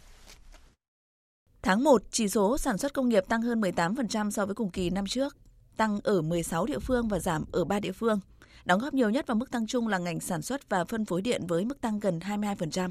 [1.62, 4.90] Tháng 1, chỉ số sản xuất công nghiệp tăng hơn 18% so với cùng kỳ
[4.90, 5.36] năm trước,
[5.76, 8.20] tăng ở 16 địa phương và giảm ở 3 địa phương.
[8.64, 11.22] Đóng góp nhiều nhất vào mức tăng chung là ngành sản xuất và phân phối
[11.22, 12.90] điện với mức tăng gần 22%.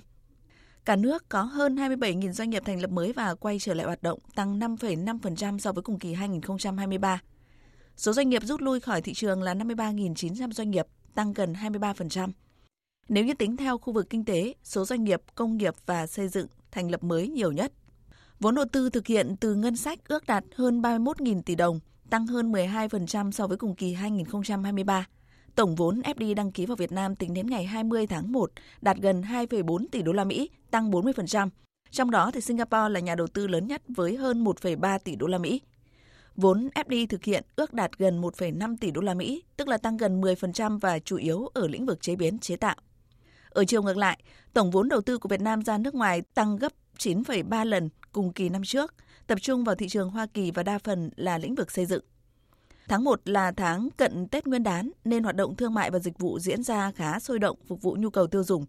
[0.85, 4.03] Cả nước có hơn 27.000 doanh nghiệp thành lập mới và quay trở lại hoạt
[4.03, 7.21] động, tăng 5,5% so với cùng kỳ 2023.
[8.01, 10.85] Số doanh nghiệp rút lui khỏi thị trường là 53.900 doanh nghiệp,
[11.15, 12.29] tăng gần 23%.
[13.09, 16.27] Nếu như tính theo khu vực kinh tế, số doanh nghiệp công nghiệp và xây
[16.27, 17.71] dựng thành lập mới nhiều nhất.
[18.39, 22.27] Vốn đầu tư thực hiện từ ngân sách ước đạt hơn 31.000 tỷ đồng, tăng
[22.27, 25.07] hơn 12% so với cùng kỳ 2023.
[25.55, 28.97] Tổng vốn FDI đăng ký vào Việt Nam tính đến ngày 20 tháng 1 đạt
[28.97, 31.49] gần 2,4 tỷ đô la Mỹ, tăng 40%.
[31.91, 35.27] Trong đó thì Singapore là nhà đầu tư lớn nhất với hơn 1,3 tỷ đô
[35.27, 35.61] la Mỹ.
[36.35, 39.97] Vốn FDI thực hiện ước đạt gần 1,5 tỷ đô la Mỹ, tức là tăng
[39.97, 42.75] gần 10% và chủ yếu ở lĩnh vực chế biến chế tạo.
[43.49, 46.57] Ở chiều ngược lại, tổng vốn đầu tư của Việt Nam ra nước ngoài tăng
[46.57, 48.93] gấp 9,3 lần cùng kỳ năm trước,
[49.27, 52.03] tập trung vào thị trường Hoa Kỳ và đa phần là lĩnh vực xây dựng.
[52.87, 56.19] Tháng 1 là tháng cận Tết Nguyên đán nên hoạt động thương mại và dịch
[56.19, 58.65] vụ diễn ra khá sôi động phục vụ nhu cầu tiêu dùng.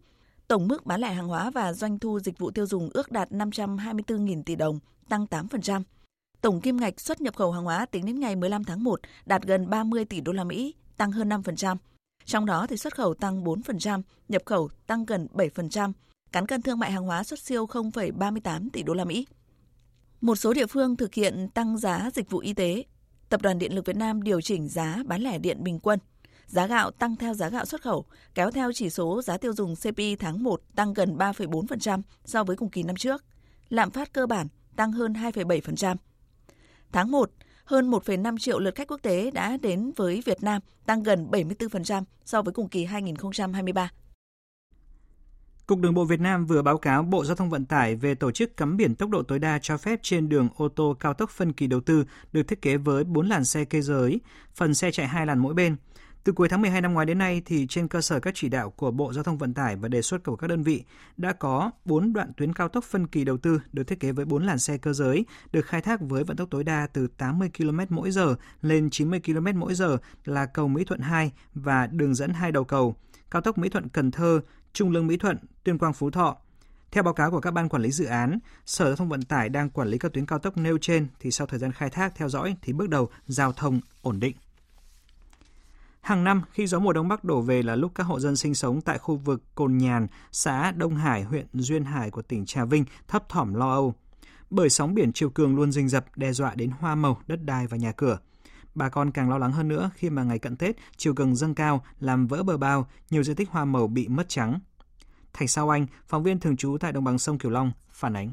[0.48, 3.30] Tổng mức bán lẻ hàng hóa và doanh thu dịch vụ tiêu dùng ước đạt
[3.30, 5.82] 524.000 tỷ đồng, tăng 8%.
[6.42, 9.42] Tổng kim ngạch xuất nhập khẩu hàng hóa tính đến ngày 15 tháng 1 đạt
[9.42, 11.76] gần 30 tỷ đô la Mỹ, tăng hơn 5%.
[12.24, 15.92] Trong đó thì xuất khẩu tăng 4%, nhập khẩu tăng gần 7%,
[16.32, 19.26] cán cân thương mại hàng hóa xuất siêu 0,38 tỷ đô la Mỹ.
[20.20, 22.84] Một số địa phương thực hiện tăng giá dịch vụ y tế.
[23.28, 25.98] Tập đoàn Điện lực Việt Nam điều chỉnh giá bán lẻ điện bình quân.
[26.46, 29.74] Giá gạo tăng theo giá gạo xuất khẩu, kéo theo chỉ số giá tiêu dùng
[29.76, 33.24] CPI tháng 1 tăng gần 3,4% so với cùng kỳ năm trước.
[33.68, 35.96] Lạm phát cơ bản tăng hơn 2,7%.
[36.92, 37.30] Tháng 1,
[37.64, 42.02] hơn 1,5 triệu lượt khách quốc tế đã đến với Việt Nam, tăng gần 74%
[42.24, 43.90] so với cùng kỳ 2023.
[45.66, 48.30] Cục Đường bộ Việt Nam vừa báo cáo Bộ Giao thông Vận tải về tổ
[48.30, 51.30] chức cấm biển tốc độ tối đa cho phép trên đường ô tô cao tốc
[51.30, 54.20] phân kỳ đầu tư được thiết kế với 4 làn xe cơ giới,
[54.54, 55.76] phần xe chạy hai làn mỗi bên.
[56.24, 58.70] Từ cuối tháng 12 năm ngoái đến nay thì trên cơ sở các chỉ đạo
[58.70, 60.84] của Bộ Giao thông Vận tải và đề xuất của các đơn vị
[61.16, 64.24] đã có 4 đoạn tuyến cao tốc phân kỳ đầu tư được thiết kế với
[64.24, 67.50] 4 làn xe cơ giới được khai thác với vận tốc tối đa từ 80
[67.58, 72.14] km mỗi giờ lên 90 km mỗi giờ là cầu Mỹ Thuận 2 và đường
[72.14, 72.94] dẫn hai đầu cầu,
[73.30, 74.40] cao tốc Mỹ Thuận Cần Thơ,
[74.72, 76.36] Trung Lương Mỹ Thuận, Tuyên Quang Phú Thọ.
[76.90, 79.48] Theo báo cáo của các ban quản lý dự án, Sở Giao thông Vận tải
[79.48, 82.14] đang quản lý các tuyến cao tốc nêu trên thì sau thời gian khai thác
[82.14, 84.34] theo dõi thì bước đầu giao thông ổn định.
[86.02, 88.54] Hàng năm, khi gió mùa đông bắc đổ về là lúc các hộ dân sinh
[88.54, 92.64] sống tại khu vực Cồn Nhàn, xã Đông Hải, huyện Duyên Hải của tỉnh Trà
[92.64, 93.94] Vinh thấp thỏm lo âu.
[94.50, 97.66] Bởi sóng biển chiều cường luôn rình rập đe dọa đến hoa màu, đất đai
[97.66, 98.18] và nhà cửa.
[98.74, 101.54] Bà con càng lo lắng hơn nữa khi mà ngày cận Tết, chiều cường dâng
[101.54, 104.60] cao làm vỡ bờ bao, nhiều diện tích hoa màu bị mất trắng.
[105.32, 108.32] Thành Sao Anh, phóng viên thường trú tại đồng bằng sông Kiều Long, phản ánh.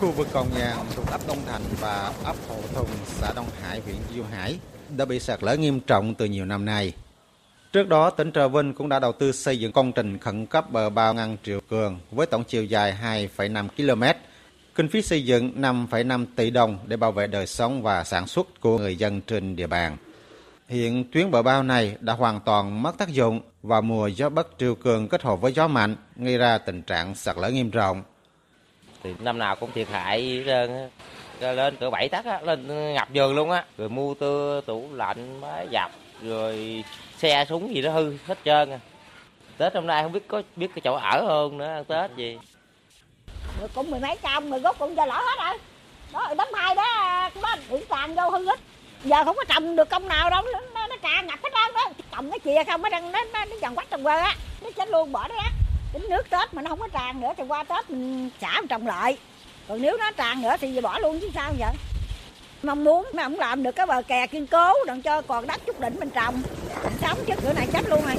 [0.00, 3.80] Khu vực Cồn Nhàn thuộc ấp Đông Thành và ấp hậu Thùng, xã Đông Hải,
[3.80, 4.60] huyện Duyên Hải
[4.96, 6.92] đã bị sạt lở nghiêm trọng từ nhiều năm nay.
[7.72, 10.70] Trước đó, tỉnh Trà Vinh cũng đã đầu tư xây dựng công trình khẩn cấp
[10.70, 14.18] bờ bao ngăn triều cường với tổng chiều dài 2,5 km.
[14.74, 18.60] Kinh phí xây dựng 5,5 tỷ đồng để bảo vệ đời sống và sản xuất
[18.60, 19.96] của người dân trên địa bàn.
[20.68, 24.48] Hiện tuyến bờ bao này đã hoàn toàn mất tác dụng và mùa gió bất
[24.58, 28.02] triều cường kết hợp với gió mạnh gây ra tình trạng sạt lở nghiêm trọng.
[29.02, 30.44] Thì năm nào cũng thiệt hại
[31.40, 33.64] lên cửa bảy tắt á lên ờ, ngập giường luôn á.
[33.78, 35.90] Rồi mua tư tủ lạnh máy giặt
[36.22, 36.84] rồi
[37.18, 38.78] xe súng gì đó hư hết trơn à.
[39.58, 42.38] Tết hôm nay không biết có biết cái chỗ ở hơn nữa ăn tết gì.
[43.60, 45.58] Rồi cũng mười mấy trăm người gốc cũng giờ lỡ hết rồi.
[46.12, 48.60] Đó đám hai đó nó bị tràn vô hư hết.
[49.04, 50.42] Giờ không có trồng được công nào đâu
[50.74, 53.44] nó, nó tràn ngập hết trơn đó trồng cái chìa không nó đang nó nó,
[53.44, 54.34] nó dần quách trồng quê á.
[54.62, 55.50] Nó chết luôn bỏ đó á.
[55.92, 58.86] Tính nước tết mà nó không có tràn nữa thì qua tết mình xả trồng
[58.86, 59.16] lại
[59.68, 61.74] còn nếu nó tràn nữa thì bỏ luôn chứ sao vậy
[62.62, 65.60] mong muốn mà không làm được cái bờ kè kiên cố đừng cho còn đất
[65.66, 66.42] chút đỉnh mình trồng
[66.84, 68.16] mình sống chứ cửa này chết luôn rồi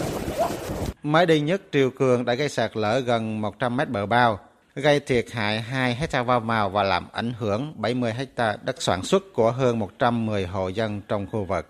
[1.04, 4.40] mới đi nhất triều cường đã gây sạt lở gần 100 mét bờ bao
[4.82, 9.04] gây thiệt hại 2 hecta hoa màu và làm ảnh hưởng 70 hecta đất sản
[9.04, 11.68] xuất của hơn 110 hộ dân trong khu vực.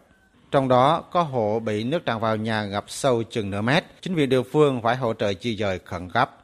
[0.51, 4.15] Trong đó có hộ bị nước tràn vào nhà ngập sâu chừng nửa mét, chính
[4.15, 6.36] quyền địa phương phải hỗ trợ di dời khẩn cấp.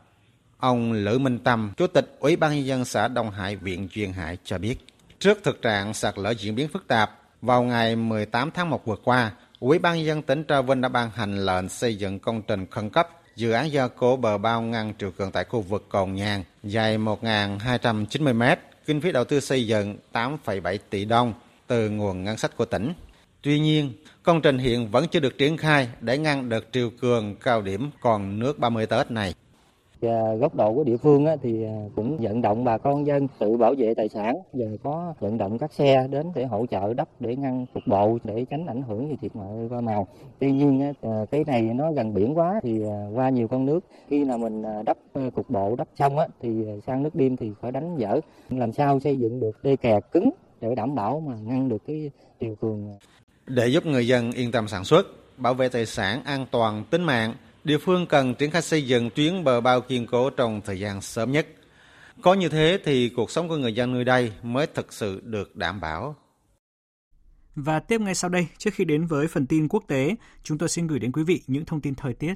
[0.63, 4.13] Ông Lữ Minh Tâm, Chủ tịch Ủy ban nhân dân xã Đông Hải, huyện Duyên
[4.13, 4.75] Hải cho biết,
[5.19, 8.95] trước thực trạng sạt lở diễn biến phức tạp, vào ngày 18 tháng 1 vừa
[9.03, 12.41] qua, Ủy ban nhân dân tỉnh Trà Vinh đã ban hành lệnh xây dựng công
[12.41, 15.85] trình khẩn cấp dự án gia cố bờ bao ngăn triều cường tại khu vực
[15.89, 21.33] Cồn Nhàn dài 1.290 m, kinh phí đầu tư xây dựng 8,7 tỷ đồng
[21.67, 22.93] từ nguồn ngân sách của tỉnh.
[23.41, 27.35] Tuy nhiên, công trình hiện vẫn chưa được triển khai để ngăn đợt triều cường
[27.35, 29.33] cao điểm còn nước 30 Tết này.
[30.03, 33.27] Và góc độ của địa phương á, thì à, cũng vận động bà con dân
[33.39, 36.93] tự bảo vệ tài sản và có vận động các xe đến để hỗ trợ
[36.93, 40.07] đắp để ngăn cục bộ để tránh ảnh hưởng gì thiệt hại qua màu.
[40.39, 43.79] Tuy nhiên à, cái này nó gần biển quá thì à, qua nhiều con nước
[44.07, 44.97] khi nào mình đắp
[45.35, 46.49] cục bộ đắp xong á, thì
[46.87, 50.29] sang nước đêm thì phải đánh dở làm sao xây dựng được đê kè cứng
[50.61, 52.97] để đảm bảo mà ngăn được cái triều cường.
[53.47, 55.05] Để giúp người dân yên tâm sản xuất,
[55.37, 59.09] bảo vệ tài sản an toàn tính mạng, địa phương cần triển khai xây dựng
[59.09, 61.47] tuyến bờ bao kiên cố trong thời gian sớm nhất.
[62.21, 65.55] Có như thế thì cuộc sống của người dân nơi đây mới thực sự được
[65.55, 66.15] đảm bảo.
[67.55, 70.69] Và tiếp ngay sau đây, trước khi đến với phần tin quốc tế, chúng tôi
[70.69, 72.33] xin gửi đến quý vị những thông tin thời tiết.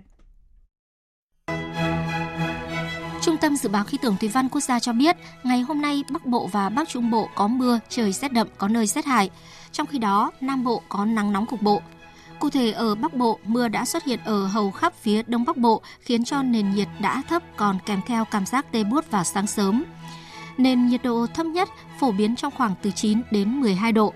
[3.22, 6.04] Trung tâm Dự báo Khí tượng Thủy văn Quốc gia cho biết, ngày hôm nay
[6.12, 9.30] Bắc Bộ và Bắc Trung Bộ có mưa, trời rét đậm, có nơi rét hại.
[9.72, 11.82] Trong khi đó, Nam Bộ có nắng nóng cục bộ.
[12.40, 15.58] Cụ thể ở Bắc Bộ, mưa đã xuất hiện ở hầu khắp phía Đông Bắc
[15.58, 19.24] Bộ, khiến cho nền nhiệt đã thấp còn kèm theo cảm giác tê buốt vào
[19.24, 19.84] sáng sớm.
[20.58, 21.70] Nền nhiệt độ thấp nhất
[22.00, 24.14] phổ biến trong khoảng từ 9 đến 12 độ.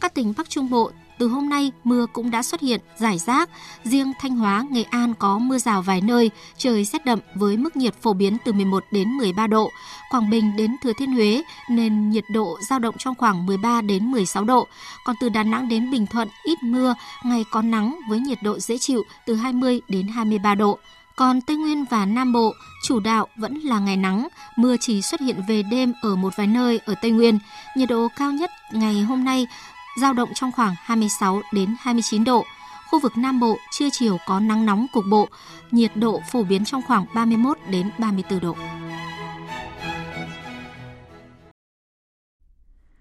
[0.00, 3.50] Các tỉnh Bắc Trung Bộ từ hôm nay, mưa cũng đã xuất hiện rải rác.
[3.84, 7.76] Riêng Thanh Hóa, Nghệ An có mưa rào vài nơi, trời rét đậm với mức
[7.76, 9.70] nhiệt phổ biến từ 11 đến 13 độ.
[10.10, 14.10] Quảng Bình đến Thừa Thiên Huế nên nhiệt độ giao động trong khoảng 13 đến
[14.10, 14.66] 16 độ.
[15.04, 18.58] Còn từ Đà Nẵng đến Bình Thuận ít mưa, ngày có nắng với nhiệt độ
[18.58, 20.78] dễ chịu từ 20 đến 23 độ.
[21.16, 25.20] Còn Tây Nguyên và Nam Bộ, chủ đạo vẫn là ngày nắng, mưa chỉ xuất
[25.20, 27.38] hiện về đêm ở một vài nơi ở Tây Nguyên.
[27.76, 29.46] Nhiệt độ cao nhất ngày hôm nay
[30.00, 32.44] giao động trong khoảng 26 đến 29 độ.
[32.90, 35.28] Khu vực Nam Bộ trưa chiều có nắng nóng cục bộ,
[35.70, 38.56] nhiệt độ phổ biến trong khoảng 31 đến 34 độ.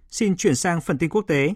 [0.09, 1.53] Xin chuyển sang phần tin quốc tế.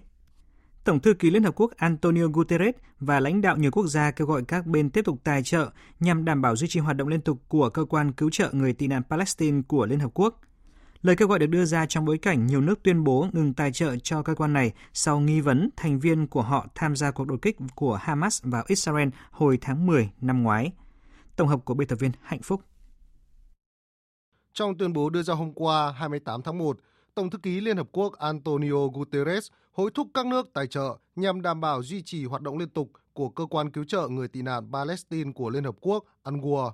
[0.84, 4.28] Tổng thư ký Liên Hợp Quốc Antonio Guterres và lãnh đạo nhiều quốc gia kêu
[4.28, 7.22] gọi các bên tiếp tục tài trợ nhằm đảm bảo duy trì hoạt động liên
[7.22, 10.42] tục của cơ quan cứu trợ người tị nạn Palestine của Liên Hợp Quốc.
[11.08, 13.72] Lời kêu gọi được đưa ra trong bối cảnh nhiều nước tuyên bố ngừng tài
[13.72, 17.26] trợ cho cơ quan này sau nghi vấn thành viên của họ tham gia cuộc
[17.28, 20.72] đột kích của Hamas vào Israel hồi tháng 10 năm ngoái.
[21.36, 22.62] Tổng hợp của biên tập viên Hạnh Phúc.
[24.54, 26.80] Trong tuyên bố đưa ra hôm qua 28 tháng 1,
[27.16, 31.42] Tổng thư ký Liên Hợp Quốc Antonio Guterres hối thúc các nước tài trợ nhằm
[31.42, 34.42] đảm bảo duy trì hoạt động liên tục của cơ quan cứu trợ người tị
[34.42, 36.72] nạn Palestine của Liên Hợp Quốc UNRWA.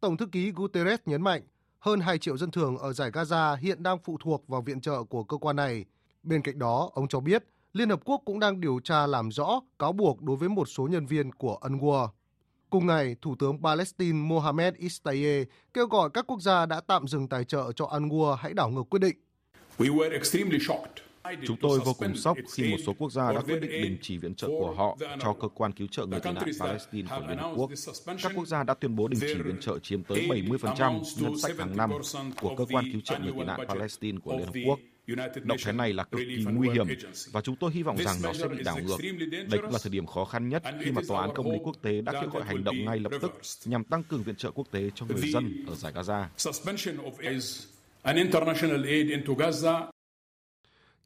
[0.00, 1.42] Tổng thư ký Guterres nhấn mạnh
[1.78, 5.02] hơn 2 triệu dân thường ở giải Gaza hiện đang phụ thuộc vào viện trợ
[5.02, 5.84] của cơ quan này.
[6.22, 9.60] Bên cạnh đó, ông cho biết Liên Hợp Quốc cũng đang điều tra làm rõ
[9.78, 12.08] cáo buộc đối với một số nhân viên của UNRWA.
[12.70, 17.28] Cùng ngày, Thủ tướng Palestine Mohamed Istaye kêu gọi các quốc gia đã tạm dừng
[17.28, 19.16] tài trợ cho UNRWA hãy đảo ngược quyết định.
[21.46, 24.18] Chúng tôi vô cùng sốc khi một số quốc gia đã quyết định đình chỉ
[24.18, 27.38] viện trợ của họ cho cơ quan cứu trợ người tị nạn Palestine của Liên
[27.38, 27.70] Hợp Quốc.
[28.22, 31.58] Các quốc gia đã tuyên bố đình chỉ viện trợ chiếm tới 70% ngân sách
[31.58, 31.90] hàng năm
[32.40, 34.78] của cơ quan cứu trợ người tị nạn Palestine của Liên Hợp Quốc.
[35.42, 36.86] Động thái này là cực kỳ nguy hiểm
[37.32, 38.96] và chúng tôi hy vọng rằng nó sẽ bị đảo ngược.
[39.30, 41.76] Đây cũng là thời điểm khó khăn nhất khi mà Tòa án Công lý Quốc
[41.82, 44.66] tế đã kêu gọi hành động ngay lập tức nhằm tăng cường viện trợ quốc
[44.70, 46.24] tế cho người dân ở giải Gaza.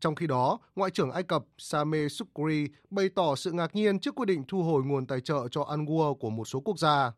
[0.00, 4.14] Trong khi đó, Ngoại trưởng Ai Cập Sameh Sukri bày tỏ sự ngạc nhiên trước
[4.14, 7.12] quyết định thu hồi nguồn tài trợ cho Anwar của một số quốc gia.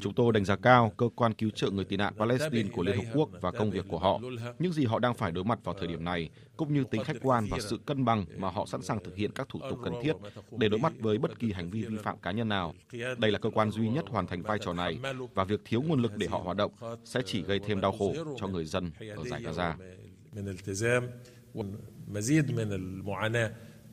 [0.00, 2.96] Chúng tôi đánh giá cao cơ quan cứu trợ người tị nạn Palestine của Liên
[2.96, 4.20] Hợp Quốc và công việc của họ.
[4.58, 7.16] Những gì họ đang phải đối mặt vào thời điểm này, cũng như tính khách
[7.22, 9.92] quan và sự cân bằng mà họ sẵn sàng thực hiện các thủ tục cần
[10.02, 10.12] thiết
[10.50, 12.74] để đối mặt với bất kỳ hành vi vi phạm cá nhân nào.
[13.18, 14.98] Đây là cơ quan duy nhất hoàn thành vai trò này
[15.34, 16.72] và việc thiếu nguồn lực để họ hoạt động
[17.04, 19.74] sẽ chỉ gây thêm đau khổ cho người dân ở giải Gaza.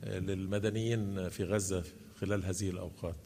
[0.02, 1.82] للمدنيين في غزة
[2.20, 3.16] خلال هذه الأوقات.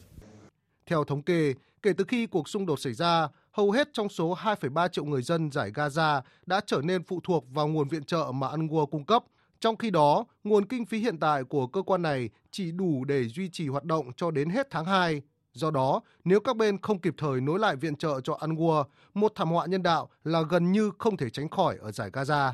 [0.92, 4.34] theo thống kê, kể từ khi cuộc xung đột xảy ra, hầu hết trong số
[4.34, 8.30] 2,3 triệu người dân giải Gaza đã trở nên phụ thuộc vào nguồn viện trợ
[8.34, 9.24] mà UNRWA cung cấp.
[9.60, 13.28] Trong khi đó, nguồn kinh phí hiện tại của cơ quan này chỉ đủ để
[13.28, 15.22] duy trì hoạt động cho đến hết tháng 2.
[15.52, 19.32] Do đó, nếu các bên không kịp thời nối lại viện trợ cho UNRWA, một
[19.34, 22.52] thảm họa nhân đạo là gần như không thể tránh khỏi ở giải Gaza.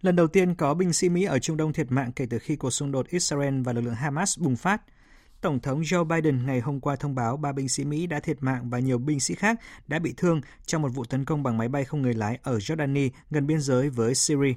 [0.00, 2.56] Lần đầu tiên có binh sĩ Mỹ ở Trung Đông thiệt mạng kể từ khi
[2.56, 4.82] cuộc xung đột Israel và lực lượng Hamas bùng phát–
[5.40, 8.36] Tổng thống Joe Biden ngày hôm qua thông báo ba binh sĩ Mỹ đã thiệt
[8.40, 11.58] mạng và nhiều binh sĩ khác đã bị thương trong một vụ tấn công bằng
[11.58, 14.54] máy bay không người lái ở Jordani gần biên giới với Syria.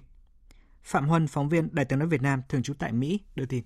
[0.83, 3.63] Phạm Huân, phóng viên Đài tiếng nói Việt Nam thường trú tại Mỹ, đưa tin.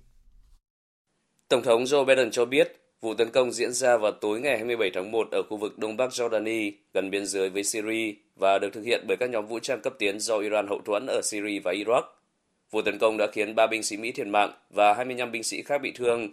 [1.48, 4.90] Tổng thống Joe Biden cho biết vụ tấn công diễn ra vào tối ngày 27
[4.94, 8.70] tháng 1 ở khu vực Đông Bắc Jordani gần biên giới với Syria và được
[8.72, 11.58] thực hiện bởi các nhóm vũ trang cấp tiến do Iran hậu thuẫn ở Syria
[11.64, 12.02] và Iraq.
[12.70, 15.62] Vụ tấn công đã khiến ba binh sĩ Mỹ thiệt mạng và 25 binh sĩ
[15.62, 16.28] khác bị thương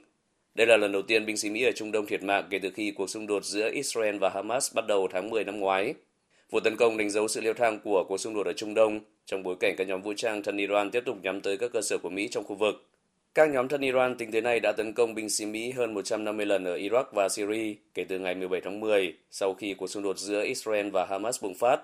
[0.56, 2.70] đây là lần đầu tiên binh sĩ Mỹ ở Trung Đông thiệt mạng kể từ
[2.70, 5.94] khi cuộc xung đột giữa Israel và Hamas bắt đầu tháng 10 năm ngoái.
[6.50, 9.00] Vụ tấn công đánh dấu sự leo thang của cuộc xung đột ở Trung Đông
[9.26, 11.82] trong bối cảnh các nhóm vũ trang thân Iran tiếp tục nhắm tới các cơ
[11.82, 12.90] sở của Mỹ trong khu vực.
[13.34, 16.46] Các nhóm thân Iran tính tới nay đã tấn công binh sĩ Mỹ hơn 150
[16.46, 20.04] lần ở Iraq và Syria kể từ ngày 17 tháng 10 sau khi cuộc xung
[20.04, 21.82] đột giữa Israel và Hamas bùng phát.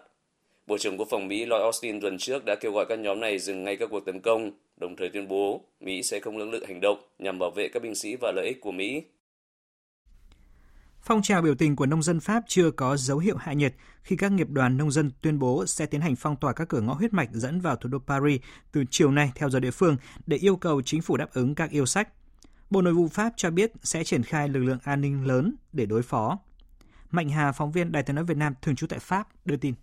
[0.67, 3.39] Bộ trưởng Quốc phòng Mỹ Lloyd Austin tuần trước đã kêu gọi các nhóm này
[3.39, 6.65] dừng ngay các cuộc tấn công, đồng thời tuyên bố Mỹ sẽ không lưỡng lự
[6.67, 9.03] hành động nhằm bảo vệ các binh sĩ và lợi ích của Mỹ.
[11.01, 14.15] Phong trào biểu tình của nông dân Pháp chưa có dấu hiệu hạ nhiệt khi
[14.15, 16.93] các nghiệp đoàn nông dân tuyên bố sẽ tiến hành phong tỏa các cửa ngõ
[16.93, 20.37] huyết mạch dẫn vào thủ đô Paris từ chiều nay theo giờ địa phương để
[20.37, 22.09] yêu cầu chính phủ đáp ứng các yêu sách.
[22.69, 25.85] Bộ Nội vụ Pháp cho biết sẽ triển khai lực lượng an ninh lớn để
[25.85, 26.39] đối phó.
[27.11, 29.73] Mạnh Hà, phóng viên Đài tiếng nói Việt Nam thường trú tại Pháp, đưa tin.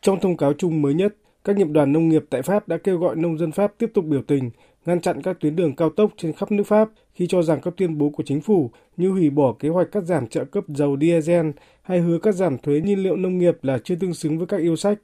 [0.00, 2.98] Trong thông cáo chung mới nhất, các nghiệp đoàn nông nghiệp tại Pháp đã kêu
[2.98, 4.50] gọi nông dân Pháp tiếp tục biểu tình,
[4.86, 7.74] ngăn chặn các tuyến đường cao tốc trên khắp nước Pháp khi cho rằng các
[7.76, 10.96] tuyên bố của chính phủ như hủy bỏ kế hoạch cắt giảm trợ cấp dầu
[11.00, 11.50] diesel
[11.82, 14.60] hay hứa cắt giảm thuế nhiên liệu nông nghiệp là chưa tương xứng với các
[14.60, 14.98] yêu sách.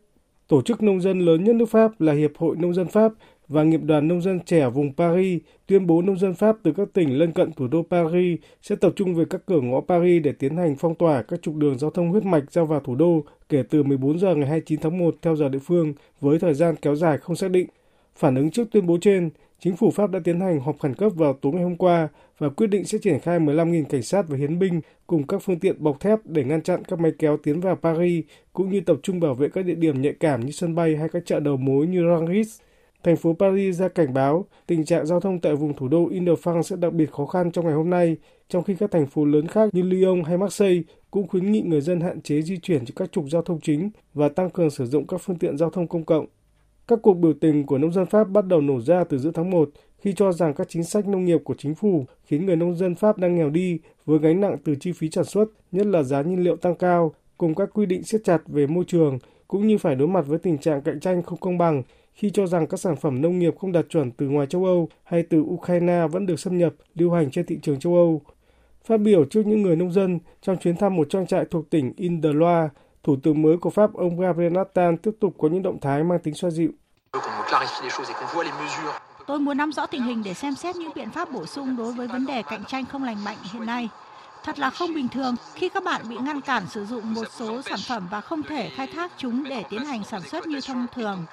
[0.48, 3.12] Tổ chức nông dân lớn nhất nước Pháp là Hiệp hội Nông dân Pháp
[3.48, 6.88] và Nghiệp đoàn Nông dân trẻ vùng Paris tuyên bố nông dân Pháp từ các
[6.92, 10.32] tỉnh lân cận thủ đô Paris sẽ tập trung về các cửa ngõ Paris để
[10.32, 13.24] tiến hành phong tỏa các trục đường giao thông huyết mạch ra vào thủ đô
[13.48, 16.74] kể từ 14 giờ ngày 29 tháng 1 theo giờ địa phương với thời gian
[16.82, 17.66] kéo dài không xác định.
[18.16, 19.30] Phản ứng trước tuyên bố trên,
[19.60, 22.08] chính phủ Pháp đã tiến hành họp khẩn cấp vào tối ngày hôm qua
[22.38, 25.58] và quyết định sẽ triển khai 15.000 cảnh sát và hiến binh cùng các phương
[25.58, 28.96] tiện bọc thép để ngăn chặn các máy kéo tiến vào Paris, cũng như tập
[29.02, 31.56] trung bảo vệ các địa điểm nhạy cảm như sân bay hay các chợ đầu
[31.56, 32.60] mối như Rangis.
[33.02, 36.62] Thành phố Paris ra cảnh báo tình trạng giao thông tại vùng thủ đô Ile-de-France
[36.62, 38.16] sẽ đặc biệt khó khăn trong ngày hôm nay,
[38.48, 41.80] trong khi các thành phố lớn khác như Lyon hay Marseille cũng khuyến nghị người
[41.80, 44.86] dân hạn chế di chuyển trên các trục giao thông chính và tăng cường sử
[44.86, 46.26] dụng các phương tiện giao thông công cộng.
[46.88, 49.50] Các cuộc biểu tình của nông dân Pháp bắt đầu nổ ra từ giữa tháng
[49.50, 52.76] 1 khi cho rằng các chính sách nông nghiệp của chính phủ khiến người nông
[52.76, 56.02] dân Pháp đang nghèo đi với gánh nặng từ chi phí sản xuất, nhất là
[56.02, 59.66] giá nhiên liệu tăng cao, cùng các quy định siết chặt về môi trường, cũng
[59.66, 61.82] như phải đối mặt với tình trạng cạnh tranh không công bằng
[62.14, 64.88] khi cho rằng các sản phẩm nông nghiệp không đạt chuẩn từ ngoài châu Âu
[65.04, 68.22] hay từ Ukraine vẫn được xâm nhập, lưu hành trên thị trường châu Âu.
[68.88, 71.92] Phát biểu trước những người nông dân trong chuyến thăm một trang trại thuộc tỉnh
[71.96, 72.68] Indre-Loire,
[73.02, 76.18] Thủ tướng mới của Pháp ông Gabriel Attal tiếp tục có những động thái mang
[76.18, 76.70] tính xoa dịu.
[79.26, 81.92] Tôi muốn nắm rõ tình hình để xem xét những biện pháp bổ sung đối
[81.92, 83.88] với vấn đề cạnh tranh không lành mạnh hiện nay.
[84.44, 87.62] Thật là không bình thường khi các bạn bị ngăn cản sử dụng một số
[87.62, 90.86] sản phẩm và không thể khai thác chúng để tiến hành sản xuất như thông
[90.94, 91.24] thường.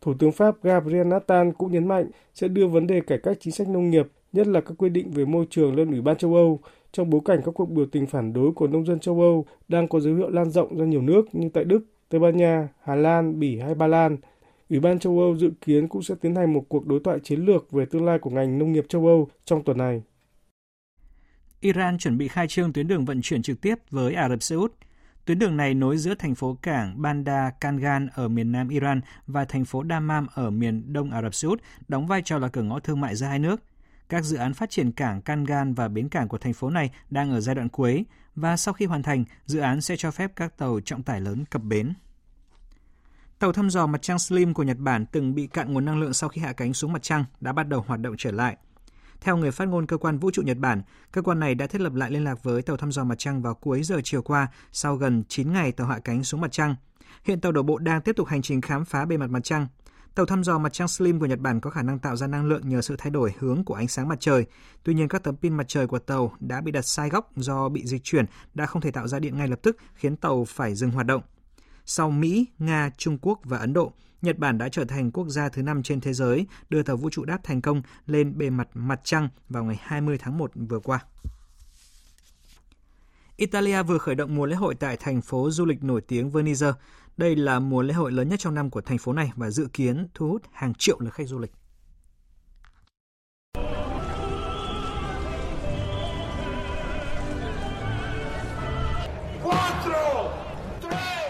[0.00, 3.52] Thủ tướng Pháp Gabriel Attal cũng nhấn mạnh sẽ đưa vấn đề cải cách chính
[3.52, 6.34] sách nông nghiệp, nhất là các quy định về môi trường lên Ủy ban châu
[6.34, 6.60] Âu,
[6.92, 9.88] trong bối cảnh các cuộc biểu tình phản đối của nông dân châu Âu đang
[9.88, 12.94] có dấu hiệu lan rộng ra nhiều nước như tại Đức, Tây Ban Nha, Hà
[12.94, 14.16] Lan, Bỉ hay Ba Lan.
[14.70, 17.40] Ủy ban châu Âu dự kiến cũng sẽ tiến hành một cuộc đối thoại chiến
[17.40, 20.02] lược về tương lai của ngành nông nghiệp châu Âu trong tuần này.
[21.60, 24.56] Iran chuẩn bị khai trương tuyến đường vận chuyển trực tiếp với Ả Rập Xê
[24.56, 24.72] Út.
[25.24, 29.44] Tuyến đường này nối giữa thành phố cảng Bandar Kangan ở miền nam Iran và
[29.44, 32.62] thành phố Dammam ở miền đông Ả Rập Xê Út, đóng vai trò là cửa
[32.62, 33.62] ngõ thương mại giữa hai nước.
[34.08, 37.30] Các dự án phát triển cảng Kangan và bến cảng của thành phố này đang
[37.30, 38.04] ở giai đoạn cuối
[38.36, 41.44] và sau khi hoàn thành, dự án sẽ cho phép các tàu trọng tải lớn
[41.50, 41.92] cập bến.
[43.38, 46.12] Tàu thăm dò mặt trăng Slim của Nhật Bản từng bị cạn nguồn năng lượng
[46.12, 48.56] sau khi hạ cánh xuống mặt trăng đã bắt đầu hoạt động trở lại.
[49.20, 51.80] Theo người phát ngôn cơ quan vũ trụ Nhật Bản, cơ quan này đã thiết
[51.80, 54.48] lập lại liên lạc với tàu thăm dò mặt trăng vào cuối giờ chiều qua
[54.72, 56.76] sau gần 9 ngày tàu hạ cánh xuống mặt trăng.
[57.24, 59.66] Hiện tàu đổ bộ đang tiếp tục hành trình khám phá bề mặt mặt trăng.
[60.18, 62.46] Tàu thăm dò mặt trăng Slim của Nhật Bản có khả năng tạo ra năng
[62.46, 64.46] lượng nhờ sự thay đổi hướng của ánh sáng mặt trời.
[64.82, 67.68] Tuy nhiên các tấm pin mặt trời của tàu đã bị đặt sai góc do
[67.68, 70.74] bị dịch chuyển đã không thể tạo ra điện ngay lập tức, khiến tàu phải
[70.74, 71.22] dừng hoạt động.
[71.84, 75.48] Sau Mỹ, Nga, Trung Quốc và Ấn Độ, Nhật Bản đã trở thành quốc gia
[75.48, 78.68] thứ năm trên thế giới đưa tàu vũ trụ đáp thành công lên bề mặt
[78.74, 81.00] mặt trăng vào ngày 20 tháng 1 vừa qua.
[83.36, 86.66] Italia vừa khởi động mùa lễ hội tại thành phố du lịch nổi tiếng Venice.
[87.18, 89.68] Đây là mùa lễ hội lớn nhất trong năm của thành phố này và dự
[89.72, 91.52] kiến thu hút hàng triệu lượt khách du lịch.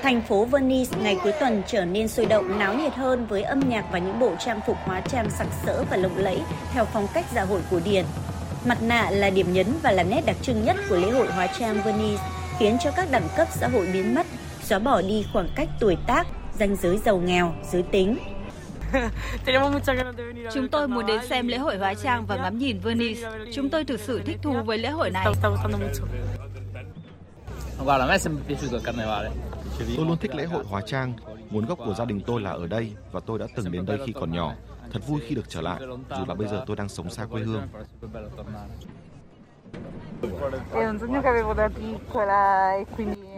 [0.02, 3.68] Thành phố Venice ngày cuối tuần trở nên sôi động náo nhiệt hơn với âm
[3.68, 6.40] nhạc và những bộ trang phục hóa trang sặc sỡ và lộng lẫy
[6.72, 8.04] theo phong cách dạ hội cổ điển.
[8.66, 11.46] Mặt nạ là điểm nhấn và là nét đặc trưng nhất của lễ hội hóa
[11.58, 12.22] trang Venice,
[12.58, 14.26] khiến cho các đẳng cấp xã hội biến mất,
[14.68, 16.26] xóa bỏ đi khoảng cách tuổi tác,
[16.58, 18.18] ranh giới giàu nghèo, giới tính.
[20.52, 23.20] Chúng tôi muốn đến xem lễ hội hóa trang và ngắm nhìn Venice.
[23.54, 25.26] Chúng tôi thực sự thích thú với lễ hội này.
[29.96, 31.12] Tôi luôn thích lễ hội hóa trang.
[31.50, 33.98] Nguồn gốc của gia đình tôi là ở đây và tôi đã từng đến đây
[34.06, 34.54] khi còn nhỏ.
[34.92, 35.80] Thật vui khi được trở lại,
[36.18, 37.62] dù là bây giờ tôi đang sống xa quê hương.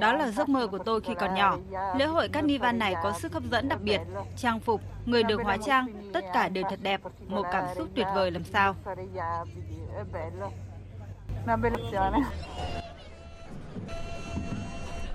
[0.00, 1.58] Đó là giấc mơ của tôi khi còn nhỏ.
[1.96, 4.00] Lễ hội Carnival này có sức hấp dẫn đặc biệt.
[4.36, 7.00] Trang phục, người được hóa trang, tất cả đều thật đẹp.
[7.28, 8.74] Một cảm xúc tuyệt vời làm sao.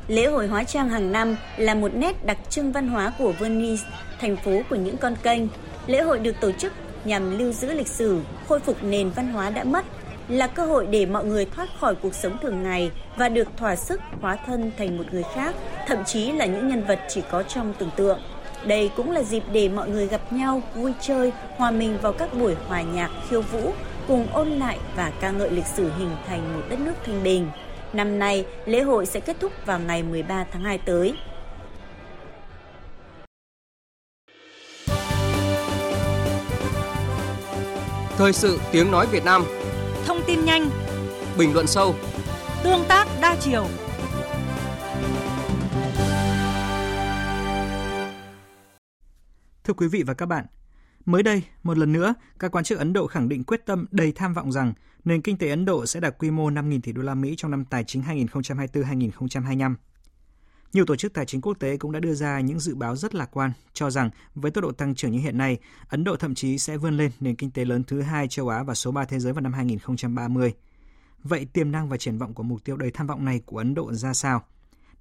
[0.07, 3.83] Lễ hội hóa trang hàng năm là một nét đặc trưng văn hóa của Venice,
[4.19, 5.41] thành phố của những con kênh.
[5.87, 6.73] Lễ hội được tổ chức
[7.05, 9.85] nhằm lưu giữ lịch sử, khôi phục nền văn hóa đã mất,
[10.29, 13.75] là cơ hội để mọi người thoát khỏi cuộc sống thường ngày và được thỏa
[13.75, 15.55] sức hóa thân thành một người khác,
[15.87, 18.19] thậm chí là những nhân vật chỉ có trong tưởng tượng.
[18.65, 22.33] Đây cũng là dịp để mọi người gặp nhau, vui chơi, hòa mình vào các
[22.33, 23.73] buổi hòa nhạc, khiêu vũ,
[24.07, 27.47] cùng ôn lại và ca ngợi lịch sử hình thành một đất nước thanh bình.
[27.93, 31.15] Năm nay, lễ hội sẽ kết thúc vào ngày 13 tháng 2 tới.
[38.17, 39.45] Thời sự tiếng nói Việt Nam
[40.05, 40.69] Thông tin nhanh
[41.37, 41.95] Bình luận sâu
[42.63, 43.67] Tương tác đa chiều
[49.63, 50.45] Thưa quý vị và các bạn,
[51.05, 54.11] mới đây, một lần nữa, các quan chức Ấn Độ khẳng định quyết tâm đầy
[54.11, 54.73] tham vọng rằng
[55.05, 57.51] nền kinh tế Ấn Độ sẽ đạt quy mô 5.000 tỷ đô la Mỹ trong
[57.51, 59.75] năm tài chính 2024-2025.
[60.75, 63.15] Nhiều tổ chức tài chính quốc tế cũng đã đưa ra những dự báo rất
[63.15, 65.57] lạc quan, cho rằng với tốc độ tăng trưởng như hiện nay,
[65.89, 68.63] Ấn Độ thậm chí sẽ vươn lên nền kinh tế lớn thứ hai châu Á
[68.63, 70.53] và số 3 thế giới vào năm 2030.
[71.23, 73.73] Vậy tiềm năng và triển vọng của mục tiêu đầy tham vọng này của Ấn
[73.73, 74.43] Độ ra sao?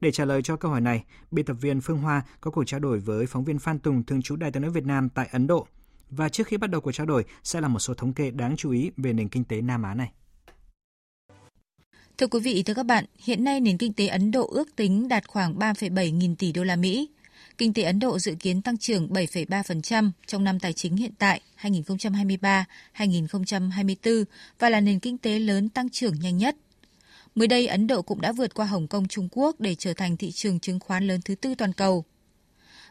[0.00, 2.80] Để trả lời cho câu hỏi này, biên tập viên Phương Hoa có cuộc trao
[2.80, 5.46] đổi với phóng viên Phan Tùng thường trú Đài tiếng nói Việt Nam tại Ấn
[5.46, 5.66] Độ.
[6.10, 8.56] Và trước khi bắt đầu cuộc trao đổi sẽ là một số thống kê đáng
[8.56, 10.12] chú ý về nền kinh tế Nam Á này.
[12.18, 15.08] Thưa quý vị, thưa các bạn, hiện nay nền kinh tế Ấn Độ ước tính
[15.08, 17.08] đạt khoảng 3,7 nghìn tỷ đô la Mỹ.
[17.58, 21.40] Kinh tế Ấn Độ dự kiến tăng trưởng 7,3% trong năm tài chính hiện tại
[21.60, 24.24] 2023-2024
[24.58, 26.56] và là nền kinh tế lớn tăng trưởng nhanh nhất.
[27.34, 30.16] Mới đây, Ấn Độ cũng đã vượt qua Hồng Kông Trung Quốc để trở thành
[30.16, 32.04] thị trường chứng khoán lớn thứ tư toàn cầu.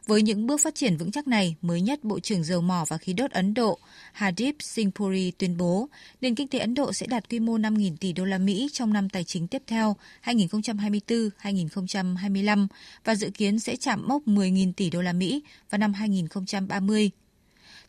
[0.08, 2.98] Với những bước phát triển vững chắc này, mới nhất Bộ trưởng Dầu mỏ và
[2.98, 3.80] Khí đốt Ấn Độ
[4.14, 5.90] Hadip Singh Puri tuyên bố
[6.22, 8.94] nền kinh tế Ấn Độ sẽ đạt quy mô 5.000 tỷ đô la Mỹ trong
[8.94, 12.68] năm tài chính tiếp theo 2024-2025
[13.04, 17.12] và dự kiến sẽ chạm mốc 10.000 tỷ đô la Mỹ vào năm 2030.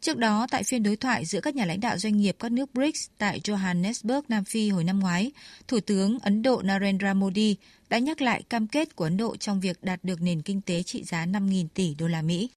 [0.05, 2.75] Trước đó, tại phiên đối thoại giữa các nhà lãnh đạo doanh nghiệp các nước
[2.75, 5.33] BRICS tại Johannesburg, Nam Phi hồi năm ngoái,
[5.69, 7.57] Thủ tướng Ấn Độ Narendra Modi
[7.89, 10.83] đã nhắc lại cam kết của Ấn Độ trong việc đạt được nền kinh tế
[10.83, 12.51] trị giá 5.000 tỷ đô la Mỹ.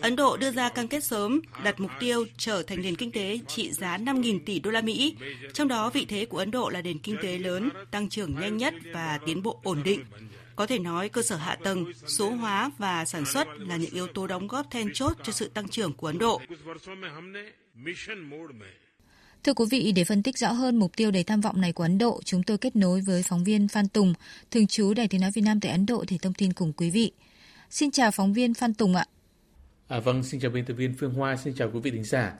[0.00, 3.38] Ấn Độ đưa ra cam kết sớm đặt mục tiêu trở thành nền kinh tế
[3.48, 5.16] trị giá 5.000 tỷ đô la Mỹ,
[5.52, 8.56] trong đó vị thế của Ấn Độ là nền kinh tế lớn, tăng trưởng nhanh
[8.56, 10.04] nhất và tiến bộ ổn định.
[10.56, 14.06] Có thể nói cơ sở hạ tầng, số hóa và sản xuất là những yếu
[14.06, 16.40] tố đóng góp then chốt cho sự tăng trưởng của Ấn Độ.
[19.44, 21.82] Thưa quý vị, để phân tích rõ hơn mục tiêu đầy tham vọng này của
[21.82, 24.14] Ấn Độ, chúng tôi kết nối với phóng viên Phan Tùng,
[24.50, 26.90] thường trú Đài Tiếng Nói Việt Nam tại Ấn Độ để thông tin cùng quý
[26.90, 27.12] vị.
[27.70, 29.04] Xin chào phóng viên Phan Tùng ạ.
[29.88, 32.32] À, vâng, xin chào biên tập viên Phương Hoa, xin chào quý vị thính giả.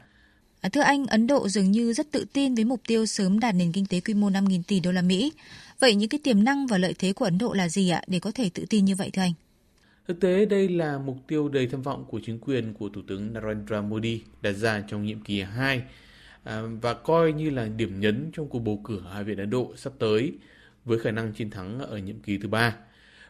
[0.62, 3.54] À, thưa anh, Ấn Độ dường như rất tự tin với mục tiêu sớm đạt
[3.54, 5.32] nền kinh tế quy mô 5.000 tỷ đô la Mỹ.
[5.80, 8.20] Vậy những cái tiềm năng và lợi thế của Ấn Độ là gì ạ để
[8.20, 9.32] có thể tự tin như vậy thưa anh?
[10.08, 13.32] Thực tế, đây là mục tiêu đầy tham vọng của chính quyền của Thủ tướng
[13.32, 15.82] Narendra Modi đặt ra trong nhiệm kỳ 2
[16.44, 19.72] à, và coi như là điểm nhấn trong cuộc bầu cử Hạ viện Ấn Độ
[19.76, 20.32] sắp tới
[20.84, 22.76] với khả năng chiến thắng ở nhiệm kỳ thứ ba.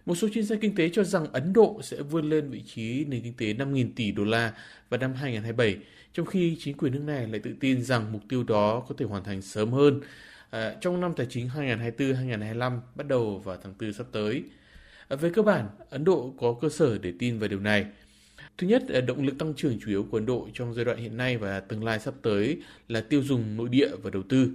[0.06, 3.04] Một số chuyên gia kinh tế cho rằng Ấn Độ sẽ vươn lên vị trí
[3.04, 4.52] nền kinh tế 5.000 tỷ đô la
[4.90, 5.76] vào năm 2027,
[6.12, 9.04] trong khi chính quyền nước này lại tự tin rằng mục tiêu đó có thể
[9.04, 10.00] hoàn thành sớm hơn
[10.50, 14.42] à, trong năm tài chính 2024-2025 bắt đầu vào tháng 4 sắp tới.
[15.08, 17.86] À, về cơ bản, Ấn Độ có cơ sở để tin vào điều này.
[18.58, 20.98] Thứ nhất, à, động lực tăng trưởng chủ yếu của Ấn Độ trong giai đoạn
[20.98, 24.50] hiện nay và tương lai sắp tới là tiêu dùng nội địa và đầu tư.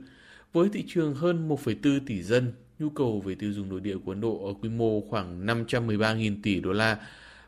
[0.53, 4.11] Với thị trường hơn 1,4 tỷ dân, nhu cầu về tiêu dùng nội địa của
[4.11, 6.97] Ấn Độ ở quy mô khoảng 513.000 tỷ đô la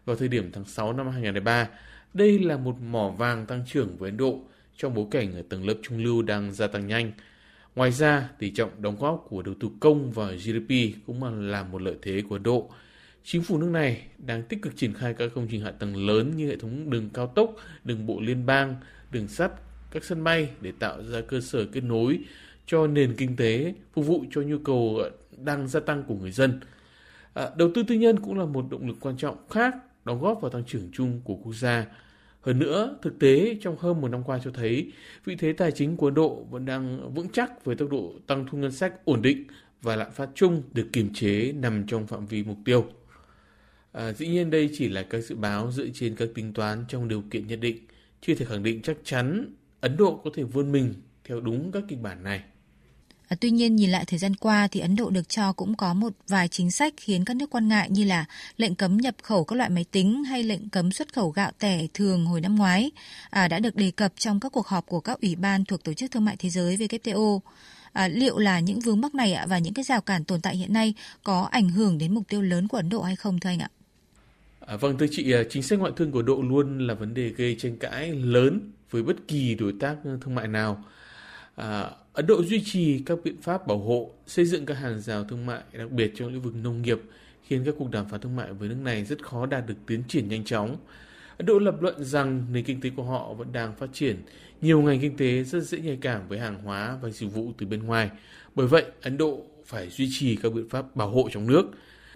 [0.06, 1.70] vào thời điểm tháng 6 năm 2003.
[2.14, 4.42] Đây là một mỏ vàng tăng trưởng với Ấn Độ
[4.78, 7.12] trong bối cảnh ở tầng lớp trung lưu đang gia tăng nhanh.
[7.76, 10.74] Ngoài ra, tỷ trọng đóng góp của đầu tư công vào GDP
[11.08, 12.70] cũng là một lợi thế của Ấn Độ.
[13.24, 16.38] Chính phủ nước này đang tích cực triển khai các công trình hạ tầng lớn
[16.38, 18.76] như hệ thống đường cao tốc, đường bộ liên bang,
[19.12, 19.52] đường sắt,
[19.92, 22.20] các sân bay để tạo ra cơ sở kết nối
[22.72, 26.32] cho nền kinh tế, phục vụ cho nhu cầu ờ, đang gia tăng của người
[26.32, 26.60] dân.
[27.34, 30.42] À, đầu tư tư nhân cũng là một động lực quan trọng khác đóng góp
[30.42, 31.86] vào tăng trưởng chung của quốc gia.
[32.42, 34.92] Hơn nữa, thực tế trong hơn một năm qua cho thấy
[35.26, 38.46] vị thế tài chính của Ấn Độ vẫn đang vững chắc với tốc độ tăng
[38.52, 39.44] thu ngân sách ổn định
[39.82, 42.86] và lạm phát chung được kiềm chế nằm trong phạm vi mục tiêu.
[43.92, 47.08] À, dĩ nhiên đây chỉ là các dự báo dựa trên các tính toán trong
[47.08, 47.78] điều kiện nhất định,
[48.22, 50.94] chưa thể khẳng định chắc chắn Ấn Độ có thể vươn mình
[51.24, 52.44] theo đúng các kịch bản này.
[53.30, 55.94] À, tuy nhiên nhìn lại thời gian qua thì Ấn Độ được cho cũng có
[55.94, 58.26] một vài chính sách khiến các nước quan ngại như là
[58.58, 61.88] lệnh cấm nhập khẩu các loại máy tính hay lệnh cấm xuất khẩu gạo tẻ
[61.94, 62.92] thường hồi năm ngoái
[63.30, 65.94] à, đã được đề cập trong các cuộc họp của các ủy ban thuộc Tổ
[65.94, 67.40] chức Thương mại Thế giới WTO.
[67.94, 70.74] À, liệu là những vướng mắc này và những cái rào cản tồn tại hiện
[70.74, 73.60] nay có ảnh hưởng đến mục tiêu lớn của Ấn Độ hay không thưa anh
[73.60, 73.70] ạ?
[74.60, 77.30] À, vâng thưa chị, à, chính sách ngoại thương của Độ luôn là vấn đề
[77.30, 80.84] gây tranh cãi lớn với bất kỳ đối tác thương mại nào.
[81.56, 81.90] À,
[82.20, 85.46] Ấn Độ duy trì các biện pháp bảo hộ, xây dựng các hàng rào thương
[85.46, 87.02] mại, đặc biệt trong lĩnh vực nông nghiệp,
[87.44, 90.04] khiến các cuộc đàm phán thương mại với nước này rất khó đạt được tiến
[90.08, 90.78] triển nhanh chóng.
[91.38, 94.18] Ấn Độ lập luận rằng nền kinh tế của họ vẫn đang phát triển,
[94.62, 97.66] nhiều ngành kinh tế rất dễ nhạy cảm với hàng hóa và dịch vụ từ
[97.66, 98.10] bên ngoài.
[98.56, 101.66] Bởi vậy, Ấn Độ phải duy trì các biện pháp bảo hộ trong nước.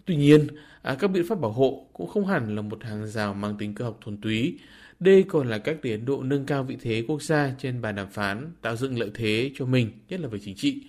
[0.06, 0.47] Tuy nhiên,
[0.82, 3.76] à, các biện pháp bảo hộ cũng không hẳn là một hàng rào mang tính
[3.76, 4.58] cơ học thuần túy.
[5.00, 7.96] Đây còn là cách để Ấn Độ nâng cao vị thế quốc gia trên bàn
[7.96, 10.84] đàm phán, tạo dựng lợi thế cho mình, nhất là về chính trị.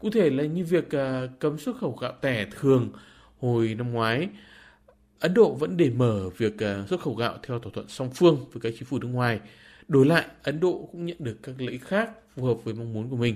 [0.00, 2.92] Cụ thể là như việc à, cấm xuất khẩu gạo tẻ thường
[3.40, 4.28] hồi năm ngoái,
[5.20, 8.46] Ấn Độ vẫn để mở việc à, xuất khẩu gạo theo thỏa thuận song phương
[8.52, 9.40] với các chính phủ nước ngoài.
[9.88, 12.92] Đổi lại, Ấn Độ cũng nhận được các lợi ích khác phù hợp với mong
[12.92, 13.34] muốn của mình.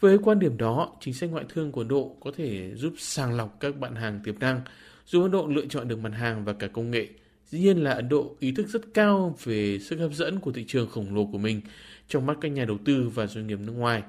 [0.00, 3.36] Với quan điểm đó, chính sách ngoại thương của Ấn Độ có thể giúp sàng
[3.36, 4.60] lọc các bạn hàng tiềm năng,
[5.06, 7.08] giúp Ấn Độ lựa chọn được mặt hàng và cả công nghệ.
[7.50, 10.64] Dĩ nhiên là Ấn Độ ý thức rất cao về sức hấp dẫn của thị
[10.68, 11.60] trường khổng lồ của mình
[12.08, 14.02] trong mắt các nhà đầu tư và doanh nghiệp nước ngoài.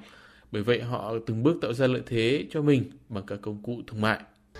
[0.52, 3.82] Bởi vậy họ từng bước tạo ra lợi thế cho mình bằng các công cụ
[3.86, 4.18] thương mại.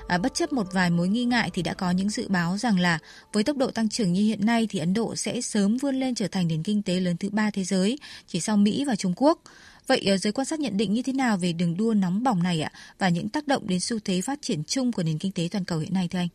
[0.09, 2.79] À, bất chấp một vài mối nghi ngại thì đã có những dự báo rằng
[2.79, 2.99] là
[3.33, 6.14] với tốc độ tăng trưởng như hiện nay thì Ấn Độ sẽ sớm vươn lên
[6.14, 9.12] trở thành nền kinh tế lớn thứ ba thế giới, chỉ sau Mỹ và Trung
[9.16, 9.43] Quốc.
[9.87, 12.43] Vậy ờ, giới quan sát nhận định như thế nào về đường đua nóng bỏng
[12.43, 15.33] này ạ và những tác động đến xu thế phát triển chung của nền kinh
[15.33, 16.29] tế toàn cầu hiện nay thưa anh?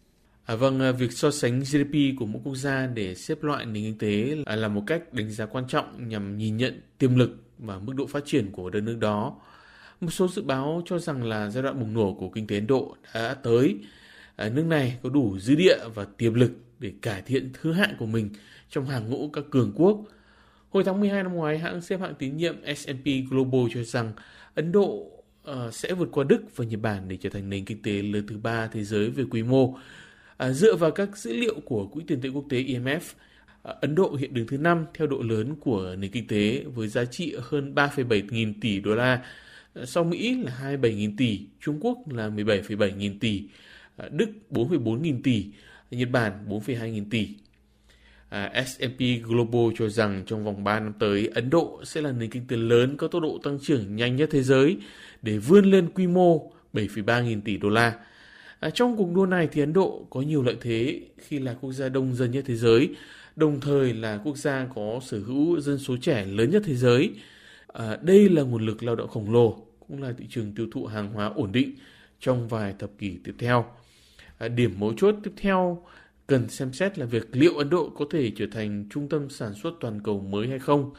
[0.46, 3.84] À, vâng, à, việc so sánh GDP của mỗi quốc gia để xếp loại nền
[3.84, 7.80] kinh tế là một cách đánh giá quan trọng nhằm nhìn nhận tiềm lực và
[7.80, 9.36] mức độ phát triển của đất nước đó.
[10.02, 12.68] Một số dự báo cho rằng là giai đoạn bùng nổ của kinh tế Ấn
[12.68, 13.78] Độ đã tới.
[14.36, 17.96] À, nước này có đủ dư địa và tiềm lực để cải thiện thứ hạng
[18.00, 18.30] của mình
[18.70, 20.02] trong hàng ngũ các cường quốc.
[20.70, 24.14] Hồi tháng 12 năm ngoái, hãng xếp hạng tín nhiệm S&P Global cho rằng
[24.56, 25.12] Ấn Độ
[25.52, 28.26] uh, sẽ vượt qua Đức và Nhật Bản để trở thành nền kinh tế lớn
[28.28, 29.78] thứ ba thế giới về quy mô.
[30.42, 33.00] À, dựa vào các dữ liệu của Quỹ tiền tệ quốc tế IMF,
[33.64, 36.88] à, Ấn Độ hiện đứng thứ năm theo độ lớn của nền kinh tế với
[36.88, 39.22] giá trị hơn 3,7 nghìn tỷ đô la
[39.74, 43.44] à, sau Mỹ là 2,7 nghìn tỷ, Trung Quốc là 17,7 nghìn tỷ,
[43.98, 45.46] à, Đức 4,4 nghìn tỷ,
[45.92, 47.28] Nhật Bản 4,2 nghìn tỷ.
[48.30, 52.30] À, S&P Global cho rằng trong vòng 3 năm tới, Ấn Độ sẽ là nền
[52.30, 54.78] kinh tế lớn có tốc độ tăng trưởng nhanh nhất thế giới
[55.22, 57.94] để vươn lên quy mô 7,3 nghìn tỷ đô la.
[58.62, 61.72] À, trong cuộc đua này thì Ấn Độ có nhiều lợi thế khi là quốc
[61.72, 62.89] gia đông dân nhất thế giới,
[63.36, 67.12] đồng thời là quốc gia có sở hữu dân số trẻ lớn nhất thế giới.
[67.68, 70.86] À, đây là nguồn lực lao động khổng lồ, cũng là thị trường tiêu thụ
[70.86, 71.76] hàng hóa ổn định
[72.20, 73.66] trong vài thập kỷ tiếp theo.
[74.38, 75.84] À, điểm mấu chốt tiếp theo
[76.28, 79.53] cần xem xét là việc liệu Ấn Độ có thể trở thành trung tâm sản
[79.53, 80.93] xuất toàn cầu mới hay không.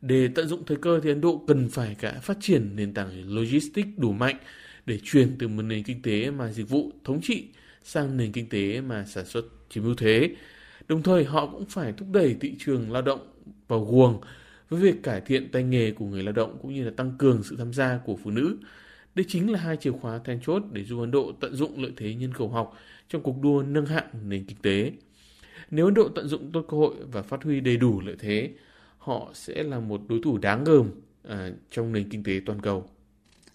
[0.00, 3.34] Để tận dụng thời cơ thì Ấn Độ cần phải cả phát triển nền tảng
[3.34, 4.36] logistics đủ mạnh
[4.86, 7.44] để chuyển từ một nền kinh tế mà dịch vụ thống trị
[7.82, 10.30] sang nền kinh tế mà sản xuất chiếm ưu thế.
[10.88, 13.20] Đồng thời họ cũng phải thúc đẩy thị trường lao động
[13.68, 14.20] vào guồng
[14.68, 17.42] với việc cải thiện tay nghề của người lao động cũng như là tăng cường
[17.42, 18.56] sự tham gia của phụ nữ.
[19.14, 21.92] Đây chính là hai chìa khóa then chốt để giúp Ấn Độ tận dụng lợi
[21.96, 22.78] thế nhân khẩu học
[23.08, 24.92] trong cuộc đua nâng hạng nền kinh tế.
[25.70, 28.50] Nếu Ấn Độ tận dụng tốt cơ hội và phát huy đầy đủ lợi thế,
[28.98, 30.90] họ sẽ là một đối thủ đáng gờm
[31.28, 32.90] à, trong nền kinh tế toàn cầu.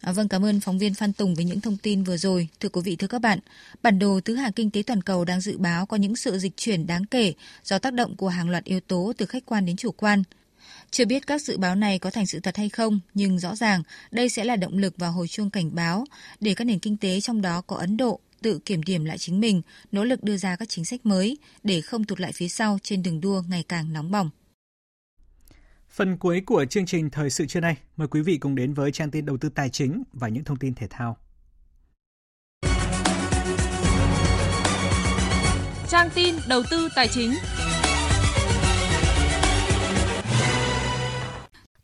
[0.02, 2.48] À, vâng, cảm ơn phóng viên Phan Tùng với những thông tin vừa rồi.
[2.60, 3.40] Thưa quý vị, thưa các bạn,
[3.84, 6.58] bản đồ tứ hàng kinh tế toàn cầu đang dự báo có những sự dịch
[6.58, 7.34] chuyển đáng kể
[7.64, 10.24] do tác động của hàng loạt yếu tố từ khách quan đến chủ quan.
[10.92, 13.84] Chưa biết các dự báo này có thành sự thật hay không, nhưng rõ ràng
[14.12, 16.06] đây sẽ là động lực và hồi chuông cảnh báo
[16.40, 19.40] để các nền kinh tế trong đó có Ấn Độ tự kiểm điểm lại chính
[19.40, 22.80] mình, nỗ lực đưa ra các chính sách mới để không tụt lại phía sau
[22.84, 24.30] trên đường đua ngày càng nóng bỏng.
[26.00, 28.92] Phần cuối của chương trình thời sự trưa nay, mời quý vị cùng đến với
[28.92, 31.18] trang tin đầu tư tài chính và những thông tin thể thao.
[35.88, 37.32] Trang tin đầu tư tài chính.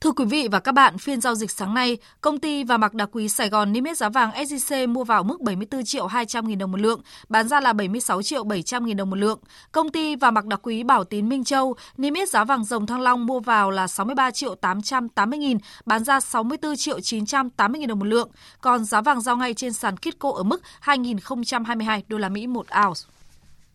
[0.05, 2.93] Thưa quý vị và các bạn, phiên giao dịch sáng nay, công ty và mặc
[2.93, 6.47] đá quý Sài Gòn niêm yết giá vàng SJC mua vào mức 74 triệu 200
[6.47, 9.39] nghìn đồng một lượng, bán ra là 76 triệu 700 nghìn đồng một lượng.
[9.71, 12.87] Công ty và mặc đá quý Bảo Tín Minh Châu niêm yết giá vàng dòng
[12.87, 17.89] thăng long mua vào là 63 triệu 880 nghìn, bán ra 64 triệu 980 nghìn
[17.89, 18.29] đồng một lượng.
[18.61, 22.65] Còn giá vàng giao ngay trên sàn Kitco ở mức 2.022 đô la Mỹ một
[22.85, 23.01] ounce.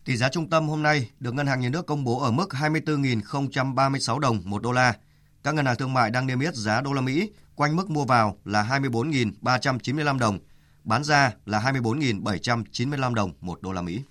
[0.05, 2.49] Tỷ giá trung tâm hôm nay được Ngân hàng Nhà nước công bố ở mức
[2.51, 4.93] 24.036 đồng một đô la.
[5.43, 8.05] Các ngân hàng thương mại đang niêm yết giá đô la Mỹ quanh mức mua
[8.05, 10.39] vào là 24.395 đồng,
[10.83, 14.01] bán ra là 24.795 đồng một đô la Mỹ.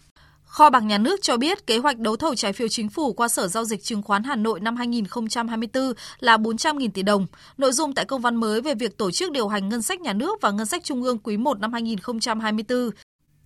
[0.44, 3.28] Kho bạc nhà nước cho biết kế hoạch đấu thầu trái phiếu chính phủ qua
[3.28, 7.26] Sở Giao dịch Chứng khoán Hà Nội năm 2024 là 400.000 tỷ đồng.
[7.58, 10.12] Nội dung tại công văn mới về việc tổ chức điều hành ngân sách nhà
[10.12, 12.90] nước và ngân sách trung ương quý 1 năm 2024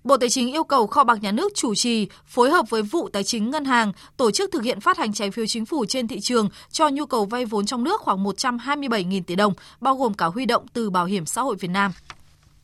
[0.04, 3.08] Bộ Tài chính yêu cầu kho bạc nhà nước chủ trì, phối hợp với vụ
[3.08, 6.08] tài chính ngân hàng tổ chức thực hiện phát hành trái phiếu chính phủ trên
[6.08, 10.14] thị trường cho nhu cầu vay vốn trong nước khoảng 127.000 tỷ đồng, bao gồm
[10.14, 11.92] cả huy động từ Bảo hiểm xã hội Việt Nam.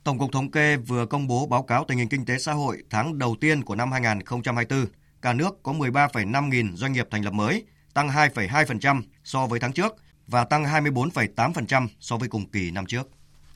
[0.04, 2.82] Tổng cục Thống kê vừa công bố báo cáo tình hình kinh tế xã hội
[2.90, 4.86] tháng đầu tiên của năm 2024.
[5.22, 7.64] Cả nước có 13,5 nghìn doanh nghiệp thành lập mới,
[7.94, 13.08] tăng 2,2% so với tháng trước và tăng 24,8% so với cùng kỳ năm trước.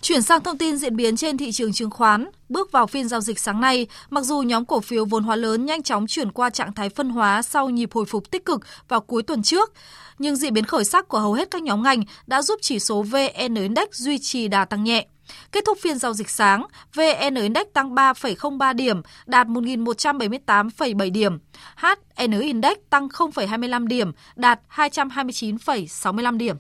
[0.05, 3.21] Chuyển sang thông tin diễn biến trên thị trường chứng khoán, bước vào phiên giao
[3.21, 6.51] dịch sáng nay, mặc dù nhóm cổ phiếu vốn hóa lớn nhanh chóng chuyển qua
[6.51, 9.73] trạng thái phân hóa sau nhịp hồi phục tích cực vào cuối tuần trước,
[10.19, 13.03] nhưng diễn biến khởi sắc của hầu hết các nhóm ngành đã giúp chỉ số
[13.03, 15.07] VN Index duy trì đà tăng nhẹ.
[15.53, 21.39] Kết thúc phiên giao dịch sáng, VN Index tăng 3,03 điểm, đạt 1.178,7 điểm.
[21.77, 26.57] HN Index tăng 0,25 điểm, đạt 229,65 điểm.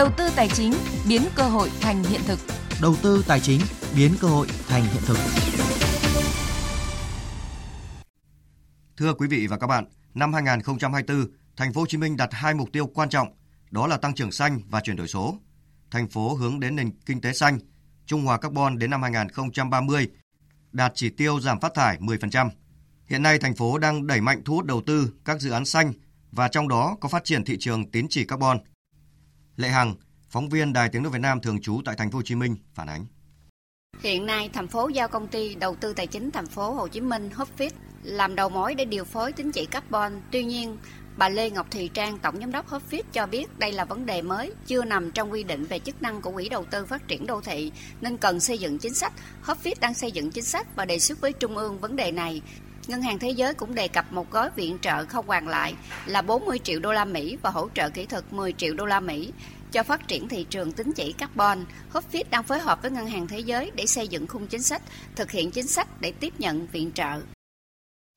[0.00, 0.72] Đầu tư tài chính
[1.08, 2.38] biến cơ hội thành hiện thực.
[2.82, 3.60] Đầu tư tài chính
[3.96, 5.16] biến cơ hội thành hiện thực.
[8.96, 9.84] Thưa quý vị và các bạn,
[10.14, 11.26] năm 2024,
[11.56, 13.28] thành phố Hồ Chí Minh đặt hai mục tiêu quan trọng,
[13.70, 15.38] đó là tăng trưởng xanh và chuyển đổi số.
[15.90, 17.58] Thành phố hướng đến nền kinh tế xanh,
[18.06, 20.08] trung hòa carbon đến năm 2030,
[20.72, 22.50] đạt chỉ tiêu giảm phát thải 10%.
[23.06, 25.92] Hiện nay thành phố đang đẩy mạnh thu hút đầu tư các dự án xanh
[26.32, 28.58] và trong đó có phát triển thị trường tín chỉ carbon.
[29.60, 29.94] Lệ Hằng,
[30.30, 32.56] phóng viên Đài Tiếng nói Việt Nam thường trú tại thành phố Hồ Chí Minh
[32.74, 33.06] phản ánh.
[34.02, 37.00] Hiện nay, thành phố giao công ty đầu tư tài chính thành phố Hồ Chí
[37.00, 37.70] Minh Hopfit
[38.02, 40.12] làm đầu mối để điều phối tín chỉ carbon.
[40.32, 40.76] Tuy nhiên,
[41.16, 44.22] bà Lê Ngọc Thùy Trang, tổng giám đốc Hopfit cho biết đây là vấn đề
[44.22, 47.26] mới, chưa nằm trong quy định về chức năng của quỹ đầu tư phát triển
[47.26, 49.12] đô thị nên cần xây dựng chính sách.
[49.44, 52.42] Hopfit đang xây dựng chính sách và đề xuất với trung ương vấn đề này.
[52.90, 55.74] Ngân hàng Thế giới cũng đề cập một gói viện trợ không hoàn lại
[56.06, 59.00] là 40 triệu đô la Mỹ và hỗ trợ kỹ thuật 10 triệu đô la
[59.00, 59.32] Mỹ
[59.72, 61.58] cho phát triển thị trường tín chỉ carbon.
[61.92, 64.82] Hopfit đang phối hợp với Ngân hàng Thế giới để xây dựng khung chính sách,
[65.16, 67.20] thực hiện chính sách để tiếp nhận viện trợ.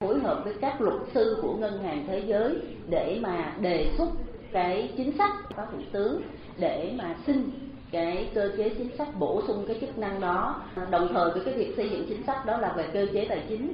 [0.03, 2.55] Phối hợp với các luật sư của Ngân hàng Thế giới
[2.89, 4.09] để mà đề xuất
[4.51, 6.21] cái chính sách có thủ tướng
[6.57, 7.51] để mà xin
[7.91, 11.53] cái cơ chế chính sách bổ sung cái chức năng đó đồng thời với cái
[11.53, 13.73] việc xây dựng chính sách đó là về cơ chế tài chính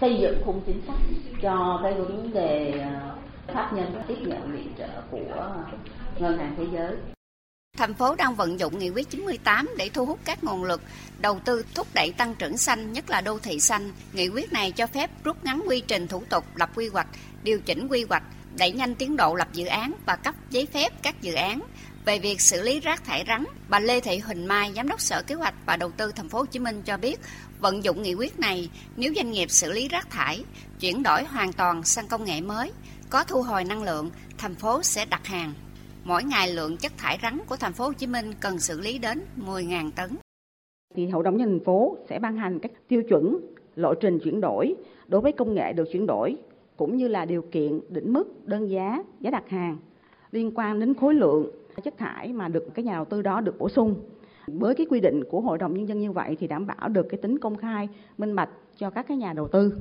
[0.00, 0.96] xây dựng khung chính sách
[1.42, 3.16] cho cái vấn đề ờ,
[3.54, 5.54] pháp nhân tiếp nhận viện trợ của
[6.18, 6.96] Ngân hàng Thế giới.
[7.76, 10.82] Thành phố đang vận dụng nghị quyết 98 để thu hút các nguồn lực
[11.18, 13.92] đầu tư thúc đẩy tăng trưởng xanh, nhất là đô thị xanh.
[14.12, 17.06] Nghị quyết này cho phép rút ngắn quy trình thủ tục lập quy hoạch,
[17.42, 18.22] điều chỉnh quy hoạch,
[18.58, 21.60] đẩy nhanh tiến độ lập dự án và cấp giấy phép các dự án.
[22.08, 25.22] Về việc xử lý rác thải rắn, bà Lê Thị Huỳnh Mai, giám đốc Sở
[25.26, 27.20] Kế hoạch và Đầu tư thành phố Hồ Chí Minh cho biết,
[27.60, 30.44] vận dụng nghị quyết này, nếu doanh nghiệp xử lý rác thải,
[30.80, 32.72] chuyển đổi hoàn toàn sang công nghệ mới,
[33.10, 35.52] có thu hồi năng lượng, thành phố sẽ đặt hàng.
[36.04, 38.98] Mỗi ngày lượng chất thải rắn của thành phố Hồ Chí Minh cần xử lý
[38.98, 40.10] đến 10.000 tấn.
[40.94, 43.38] Thì Hội đồng nhân thành phố sẽ ban hành các tiêu chuẩn
[43.76, 44.74] lộ trình chuyển đổi
[45.08, 46.36] đối với công nghệ được chuyển đổi
[46.76, 49.78] cũng như là điều kiện định mức đơn giá giá đặt hàng
[50.32, 51.50] liên quan đến khối lượng
[51.80, 53.94] chất thải mà được cái nhà đầu tư đó được bổ sung
[54.46, 57.06] với cái quy định của hội đồng nhân dân như vậy thì đảm bảo được
[57.10, 59.72] cái tính công khai minh bạch cho các cái nhà đầu tư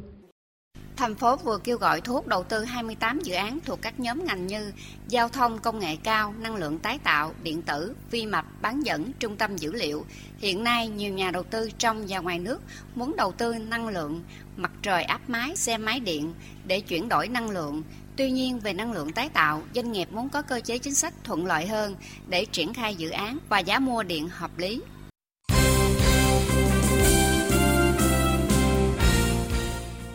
[0.97, 4.25] Thành phố vừa kêu gọi thu hút đầu tư 28 dự án thuộc các nhóm
[4.25, 4.71] ngành như
[5.07, 9.11] giao thông công nghệ cao, năng lượng tái tạo, điện tử, vi mạch, bán dẫn,
[9.19, 10.05] trung tâm dữ liệu.
[10.37, 12.61] Hiện nay, nhiều nhà đầu tư trong và ngoài nước
[12.95, 14.21] muốn đầu tư năng lượng,
[14.55, 16.33] mặt trời áp mái, xe máy điện
[16.67, 17.83] để chuyển đổi năng lượng.
[18.17, 21.13] Tuy nhiên, về năng lượng tái tạo, doanh nghiệp muốn có cơ chế chính sách
[21.23, 21.95] thuận lợi hơn
[22.27, 24.81] để triển khai dự án và giá mua điện hợp lý.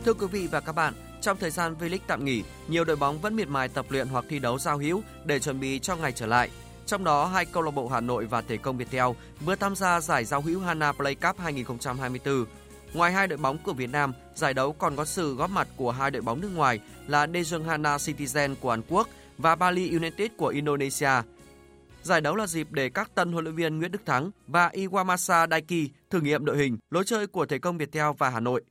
[0.05, 3.19] Thưa quý vị và các bạn, trong thời gian V-League tạm nghỉ, nhiều đội bóng
[3.19, 6.13] vẫn miệt mài tập luyện hoặc thi đấu giao hữu để chuẩn bị cho ngày
[6.13, 6.51] trở lại.
[6.87, 9.07] Trong đó, hai câu lạc bộ Hà Nội và Thể công Viettel
[9.41, 12.45] vừa tham gia giải giao hữu Hana Play Cup 2024.
[12.95, 15.91] Ngoài hai đội bóng của Việt Nam, giải đấu còn có sự góp mặt của
[15.91, 20.31] hai đội bóng nước ngoài là Daejeon Hana Citizen của Hàn Quốc và Bali United
[20.37, 21.11] của Indonesia.
[22.03, 25.49] Giải đấu là dịp để các tân huấn luyện viên Nguyễn Đức Thắng và Iwamasa
[25.51, 28.65] Daiki thử nghiệm đội hình, lối chơi của Thể công Viettel và Hà Nội.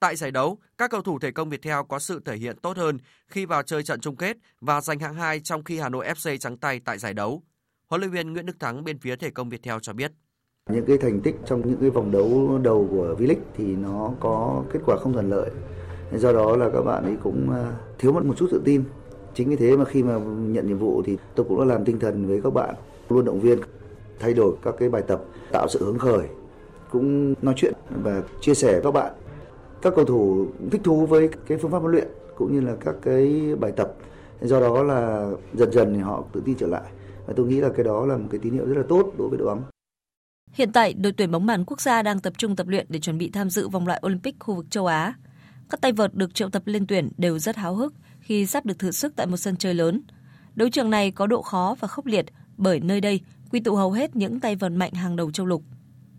[0.00, 2.98] Tại giải đấu, các cầu thủ thể công Viettel có sự thể hiện tốt hơn
[3.28, 6.36] khi vào chơi trận chung kết và giành hạng 2 trong khi Hà Nội FC
[6.36, 7.42] trắng tay tại giải đấu.
[7.88, 10.12] Huấn luyện viên Nguyễn Đức Thắng bên phía thể công Viettel cho biết.
[10.70, 14.62] Những cái thành tích trong những cái vòng đấu đầu của V-League thì nó có
[14.72, 15.50] kết quả không thuận lợi.
[16.12, 18.84] Do đó là các bạn ấy cũng à, thiếu mất một chút tự tin.
[19.34, 21.98] Chính vì thế mà khi mà nhận nhiệm vụ thì tôi cũng đã làm tinh
[21.98, 22.74] thần với các bạn,
[23.08, 23.58] luôn động viên,
[24.18, 26.26] thay đổi các cái bài tập, tạo sự hứng khởi,
[26.90, 29.12] cũng nói chuyện và chia sẻ với các bạn
[29.82, 32.94] các cầu thủ thích thú với cái phương pháp huấn luyện cũng như là các
[33.02, 33.94] cái bài tập
[34.40, 36.90] do đó là dần dần thì họ tự tin trở lại
[37.26, 39.28] và tôi nghĩ là cái đó là một cái tín hiệu rất là tốt đối
[39.28, 39.62] với đội bóng
[40.56, 43.18] Hiện tại, đội tuyển bóng bàn quốc gia đang tập trung tập luyện để chuẩn
[43.18, 45.14] bị tham dự vòng loại Olympic khu vực châu Á.
[45.70, 48.78] Các tay vợt được triệu tập lên tuyển đều rất háo hức khi sắp được
[48.78, 50.02] thử sức tại một sân chơi lớn.
[50.54, 52.26] Đấu trường này có độ khó và khốc liệt
[52.56, 55.62] bởi nơi đây quy tụ hầu hết những tay vợt mạnh hàng đầu châu lục.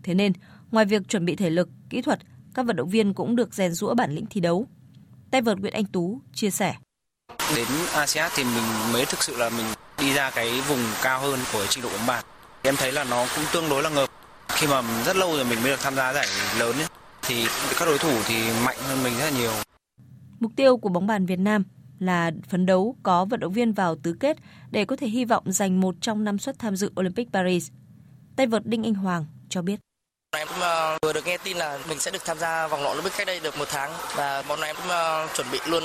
[0.02, 0.32] Thế nên,
[0.70, 2.18] ngoài việc chuẩn bị thể lực, kỹ thuật,
[2.54, 4.66] các vận động viên cũng được rèn rũa bản lĩnh thi đấu.
[5.30, 6.74] Tay vợt Nguyễn Anh Tú chia sẻ.
[7.56, 9.66] Đến ASEAN thì mình mới thực sự là mình
[9.98, 12.24] đi ra cái vùng cao hơn của trình độ bóng bàn.
[12.62, 14.17] Em thấy là nó cũng tương đối là ngợp.
[14.48, 16.26] Khi mà rất lâu rồi mình mới được tham gia giải
[16.58, 16.86] lớn ấy,
[17.22, 17.46] thì
[17.78, 18.34] các đối thủ thì
[18.64, 19.52] mạnh hơn mình rất là nhiều.
[20.40, 21.64] Mục tiêu của bóng bàn Việt Nam
[21.98, 24.36] là phấn đấu có vận động viên vào tứ kết
[24.70, 27.68] để có thể hy vọng giành một trong năm suất tham dự Olympic Paris.
[28.36, 29.80] Tay vợt Đinh Anh Hoàng cho biết.
[30.36, 30.48] Em
[31.02, 33.40] vừa được nghe tin là mình sẽ được tham gia vòng loại Olympic cách đây
[33.40, 34.88] được một tháng và bọn em cũng
[35.36, 35.82] chuẩn bị luôn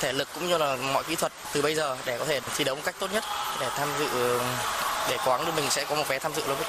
[0.00, 2.64] thể lực cũng như là mọi kỹ thuật từ bây giờ để có thể thi
[2.64, 3.24] đấu một cách tốt nhất
[3.60, 4.38] để tham dự
[5.10, 6.66] để cố gắng mình sẽ có một vé tham dự Olympic.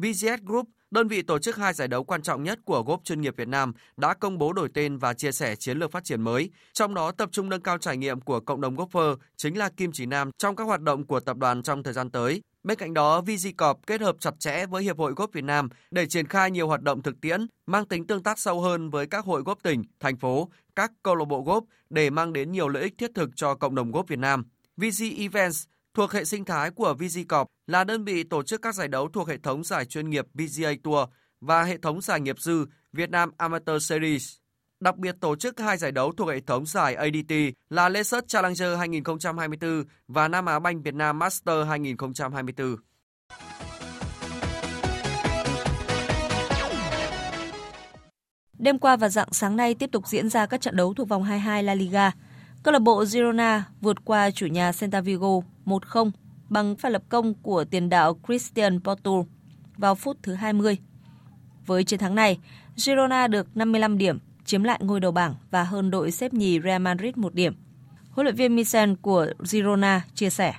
[0.00, 3.20] VGS Group, đơn vị tổ chức hai giải đấu quan trọng nhất của golf chuyên
[3.20, 6.22] nghiệp Việt Nam, đã công bố đổi tên và chia sẻ chiến lược phát triển
[6.22, 9.68] mới, trong đó tập trung nâng cao trải nghiệm của cộng đồng golfer chính là
[9.68, 12.42] kim chỉ nam trong các hoạt động của tập đoàn trong thời gian tới.
[12.62, 16.06] Bên cạnh đó, VGCorp kết hợp chặt chẽ với Hiệp hội Golf Việt Nam để
[16.06, 19.24] triển khai nhiều hoạt động thực tiễn, mang tính tương tác sâu hơn với các
[19.24, 22.82] hội golf tỉnh, thành phố, các câu lạc bộ golf để mang đến nhiều lợi
[22.82, 24.44] ích thiết thực cho cộng đồng golf Việt Nam.
[24.76, 25.64] VG Events
[25.94, 29.08] thuộc hệ sinh thái của VG Corp là đơn vị tổ chức các giải đấu
[29.08, 31.08] thuộc hệ thống giải chuyên nghiệp VGA Tour
[31.40, 34.36] và hệ thống giải nghiệp dư Việt Nam Amateur Series.
[34.80, 37.34] Đặc biệt tổ chức hai giải đấu thuộc hệ thống giải ADT
[37.70, 42.76] là Leicester Challenger 2024 và Nam Á Banh Việt Nam Master 2024.
[48.58, 51.24] Đêm qua và dạng sáng nay tiếp tục diễn ra các trận đấu thuộc vòng
[51.24, 52.12] 22 La Liga.
[52.62, 56.10] Câu lạc bộ Girona vượt qua chủ nhà Celta Vigo 1-0
[56.48, 59.10] bằng pha lập công của tiền đạo Christian Porto
[59.76, 60.78] vào phút thứ 20.
[61.66, 62.38] Với chiến thắng này,
[62.76, 66.82] Girona được 55 điểm, chiếm lại ngôi đầu bảng và hơn đội xếp nhì Real
[66.82, 67.54] Madrid một điểm.
[68.10, 70.54] Huấn luyện viên Michel của Girona chia sẻ.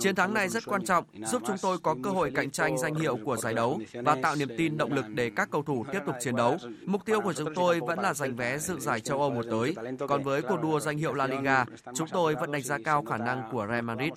[0.00, 2.94] Chiến thắng này rất quan trọng, giúp chúng tôi có cơ hội cạnh tranh danh
[2.94, 6.00] hiệu của giải đấu và tạo niềm tin động lực để các cầu thủ tiếp
[6.06, 6.56] tục chiến đấu.
[6.86, 9.74] Mục tiêu của chúng tôi vẫn là giành vé dự giải châu Âu một tới.
[10.08, 13.16] Còn với cuộc đua danh hiệu La Liga, chúng tôi vẫn đánh giá cao khả
[13.16, 14.12] năng của Real Madrid.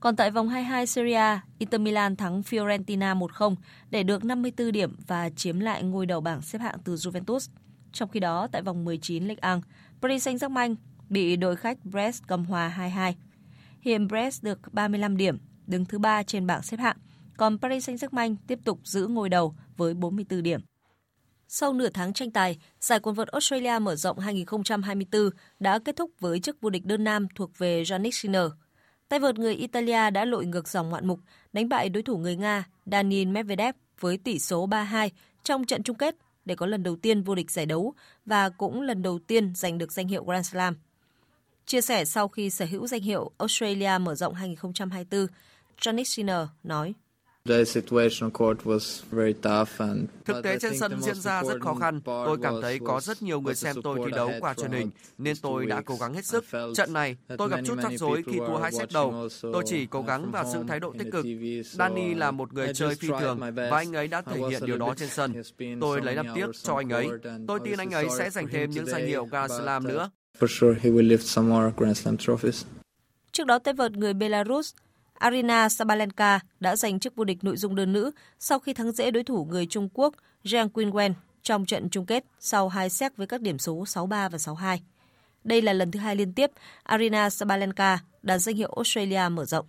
[0.00, 3.54] Còn tại vòng 22 Serie A, Inter Milan thắng Fiorentina 1-0
[3.90, 7.50] để được 54 điểm và chiếm lại ngôi đầu bảng xếp hạng từ Juventus.
[7.92, 9.60] Trong khi đó, tại vòng 19 Ligue 1,
[10.02, 10.74] Paris Saint-Germain
[11.10, 13.12] bị đội khách Brest cầm hòa 2-2.
[13.80, 16.96] Hiện Brest được 35 điểm, đứng thứ 3 trên bảng xếp hạng,
[17.36, 20.60] còn Paris Saint-Germain tiếp tục giữ ngôi đầu với 44 điểm.
[21.48, 25.30] Sau nửa tháng tranh tài, giải quần vợt Australia mở rộng 2024
[25.60, 28.46] đã kết thúc với chức vô địch đơn nam thuộc về Yannick Sinner.
[29.08, 31.20] Tay vợt người Italia đã lội ngược dòng ngoạn mục,
[31.52, 35.08] đánh bại đối thủ người Nga Daniil Medvedev với tỷ số 3-2
[35.44, 37.94] trong trận chung kết để có lần đầu tiên vô địch giải đấu
[38.26, 40.76] và cũng lần đầu tiên giành được danh hiệu Grand Slam.
[41.70, 45.26] Chia sẻ sau khi sở hữu danh hiệu Australia mở rộng 2024,
[45.80, 46.94] Janik Sinner nói.
[50.24, 52.00] Thực tế trên sân diễn ra rất khó khăn.
[52.04, 55.36] Tôi cảm thấy có rất nhiều người xem tôi thi đấu qua truyền hình, nên
[55.42, 56.44] tôi đã cố gắng hết sức.
[56.74, 59.28] Trận này, tôi gặp chút rắc rối khi thua hai set đầu.
[59.42, 61.26] Tôi chỉ cố gắng và giữ thái độ tích cực.
[61.64, 64.94] Danny là một người chơi phi thường và anh ấy đã thể hiện điều đó
[64.96, 65.42] trên sân.
[65.80, 67.08] Tôi lấy làm tiếc cho anh ấy.
[67.48, 70.10] Tôi tin anh ấy sẽ giành thêm những danh hiệu Grand Slam nữa.
[73.32, 74.74] Trước đó, tay vợt người Belarus
[75.20, 79.10] Arina Sabalenka đã giành chức vô địch nội dung đơn nữ sau khi thắng dễ
[79.10, 80.14] đối thủ người Trung Quốc
[80.44, 81.12] Zhang Qinwen
[81.42, 84.78] trong trận chung kết sau hai set với các điểm số 6-3 và 6-2.
[85.44, 86.50] Đây là lần thứ hai liên tiếp
[86.82, 89.66] Arina Sabalenka đạt danh hiệu Australia mở rộng.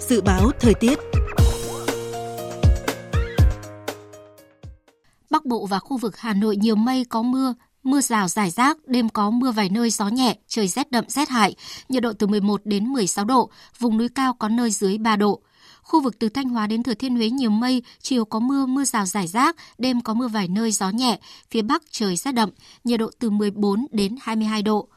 [0.00, 0.98] Dự báo thời tiết
[5.32, 8.78] Bắc Bộ và khu vực Hà Nội nhiều mây có mưa, mưa rào rải rác,
[8.86, 11.54] đêm có mưa vài nơi gió nhẹ, trời rét đậm rét hại,
[11.88, 15.40] nhiệt độ từ 11 đến 16 độ, vùng núi cao có nơi dưới 3 độ.
[15.82, 18.84] Khu vực từ Thanh Hóa đến Thừa Thiên Huế nhiều mây, chiều có mưa, mưa
[18.84, 21.18] rào rải rác, đêm có mưa vài nơi gió nhẹ,
[21.50, 22.50] phía Bắc trời rét đậm,
[22.84, 24.88] nhiệt độ từ 14 đến 22 độ.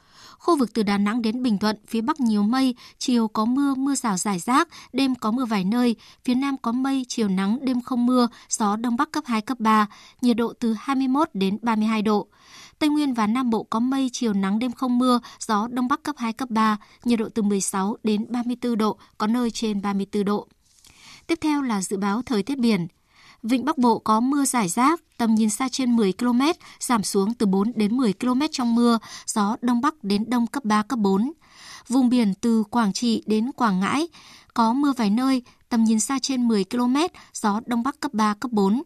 [0.46, 3.76] Khu vực từ Đà Nẵng đến Bình Thuận, phía Bắc nhiều mây, chiều có mưa,
[3.76, 7.58] mưa rào rải rác, đêm có mưa vài nơi, phía Nam có mây, chiều nắng,
[7.62, 9.88] đêm không mưa, gió Đông Bắc cấp 2, cấp 3,
[10.22, 12.28] nhiệt độ từ 21 đến 32 độ.
[12.80, 16.04] Tây Nguyên và Nam Bộ có mây, chiều nắng, đêm không mưa, gió Đông Bắc
[16.04, 20.26] cấp 2, cấp 3, nhiệt độ từ 16 đến 34 độ, có nơi trên 34
[20.26, 20.48] độ.
[21.28, 22.88] Tiếp theo là dự báo thời tiết biển.
[23.48, 26.42] Vịnh Bắc Bộ có mưa rải rác, tầm nhìn xa trên 10 km,
[26.80, 30.66] giảm xuống từ 4 đến 10 km trong mưa, gió Đông Bắc đến Đông cấp
[30.66, 31.32] 3, cấp 4.
[31.88, 34.08] Vùng biển từ Quảng Trị đến Quảng Ngãi
[34.54, 36.96] có mưa vài nơi, tầm nhìn xa trên 10 km,
[37.34, 38.82] gió Đông Bắc cấp 3, cấp 4.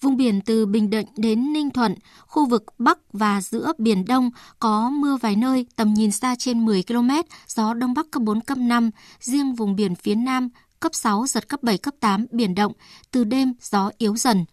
[0.00, 1.94] Vùng biển từ Bình Định đến Ninh Thuận,
[2.26, 6.64] khu vực Bắc và giữa Biển Đông có mưa vài nơi, tầm nhìn xa trên
[6.64, 7.10] 10 km,
[7.46, 8.90] gió Đông Bắc cấp 4, cấp 5.
[9.20, 10.48] Riêng vùng biển phía Nam
[10.80, 12.72] cấp 6, giật cấp 7, cấp 8, biển động,
[13.10, 14.44] từ đêm gió yếu dần.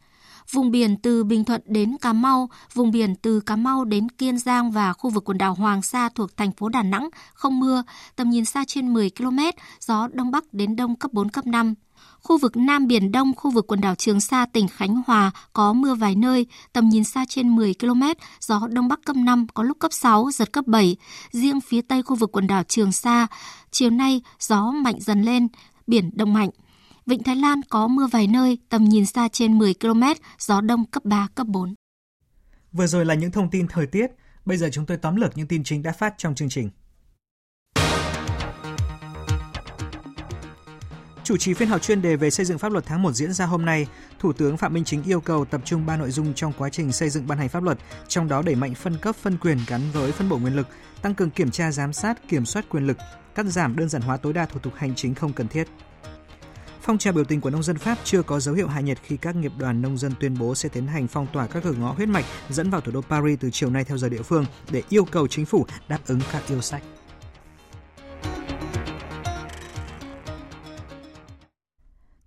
[0.52, 4.38] Vùng biển từ Bình Thuận đến Cà Mau, vùng biển từ Cà Mau đến Kiên
[4.38, 7.84] Giang và khu vực quần đảo Hoàng Sa thuộc thành phố Đà Nẵng không mưa,
[8.16, 9.40] tầm nhìn xa trên 10 km,
[9.80, 11.74] gió Đông Bắc đến Đông cấp 4, cấp 5.
[12.22, 15.74] Khu vực Nam Biển Đông, khu vực quần đảo Trường Sa, tỉnh Khánh Hòa có
[15.74, 18.04] mưa vài nơi, tầm nhìn xa trên 10 km,
[18.40, 20.96] gió Đông Bắc cấp 5, có lúc cấp 6, giật cấp 7.
[21.32, 23.28] Riêng phía Tây khu vực quần đảo Trường Sa,
[23.72, 25.48] chiều nay gió mạnh dần lên,
[25.88, 26.50] biển động mạnh.
[27.06, 30.04] Vịnh Thái Lan có mưa vài nơi, tầm nhìn xa trên 10 km,
[30.40, 31.74] gió đông cấp 3, cấp 4.
[32.72, 34.12] Vừa rồi là những thông tin thời tiết,
[34.46, 36.70] bây giờ chúng tôi tóm lược những tin chính đã phát trong chương trình.
[41.24, 43.46] Chủ trì phiên họp chuyên đề về xây dựng pháp luật tháng 1 diễn ra
[43.46, 43.88] hôm nay,
[44.20, 46.92] Thủ tướng Phạm Minh Chính yêu cầu tập trung ba nội dung trong quá trình
[46.92, 47.78] xây dựng ban hành pháp luật,
[48.08, 50.68] trong đó đẩy mạnh phân cấp phân quyền gắn với phân bổ nguyên lực,
[51.02, 52.98] tăng cường kiểm tra giám sát, kiểm soát quyền lực,
[53.36, 55.68] cắt giảm đơn giản hóa tối đa thủ tục hành chính không cần thiết.
[56.82, 59.18] Phong trào biểu tình của nông dân Pháp chưa có dấu hiệu hạ nhiệt khi
[59.18, 61.92] các nghiệp đoàn nông dân tuyên bố sẽ tiến hành phong tỏa các cửa ngõ
[61.92, 64.84] huyết mạch dẫn vào thủ đô Paris từ chiều nay theo giờ địa phương để
[64.90, 66.84] yêu cầu chính phủ đáp ứng các yêu sách.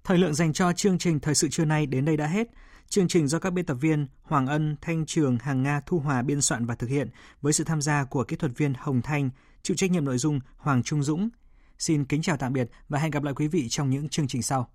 [0.04, 2.48] Thời lượng dành cho chương trình thời sự trưa nay đến đây đã hết.
[2.88, 6.22] Chương trình do các biên tập viên Hoàng Ân, Thanh Trường, Hàng Nga, Thu Hòa
[6.22, 7.10] biên soạn và thực hiện
[7.42, 9.30] với sự tham gia của kỹ thuật viên Hồng Thanh,
[9.66, 11.28] chịu trách nhiệm nội dung Hoàng Trung Dũng.
[11.78, 14.42] Xin kính chào tạm biệt và hẹn gặp lại quý vị trong những chương trình
[14.42, 14.70] sau.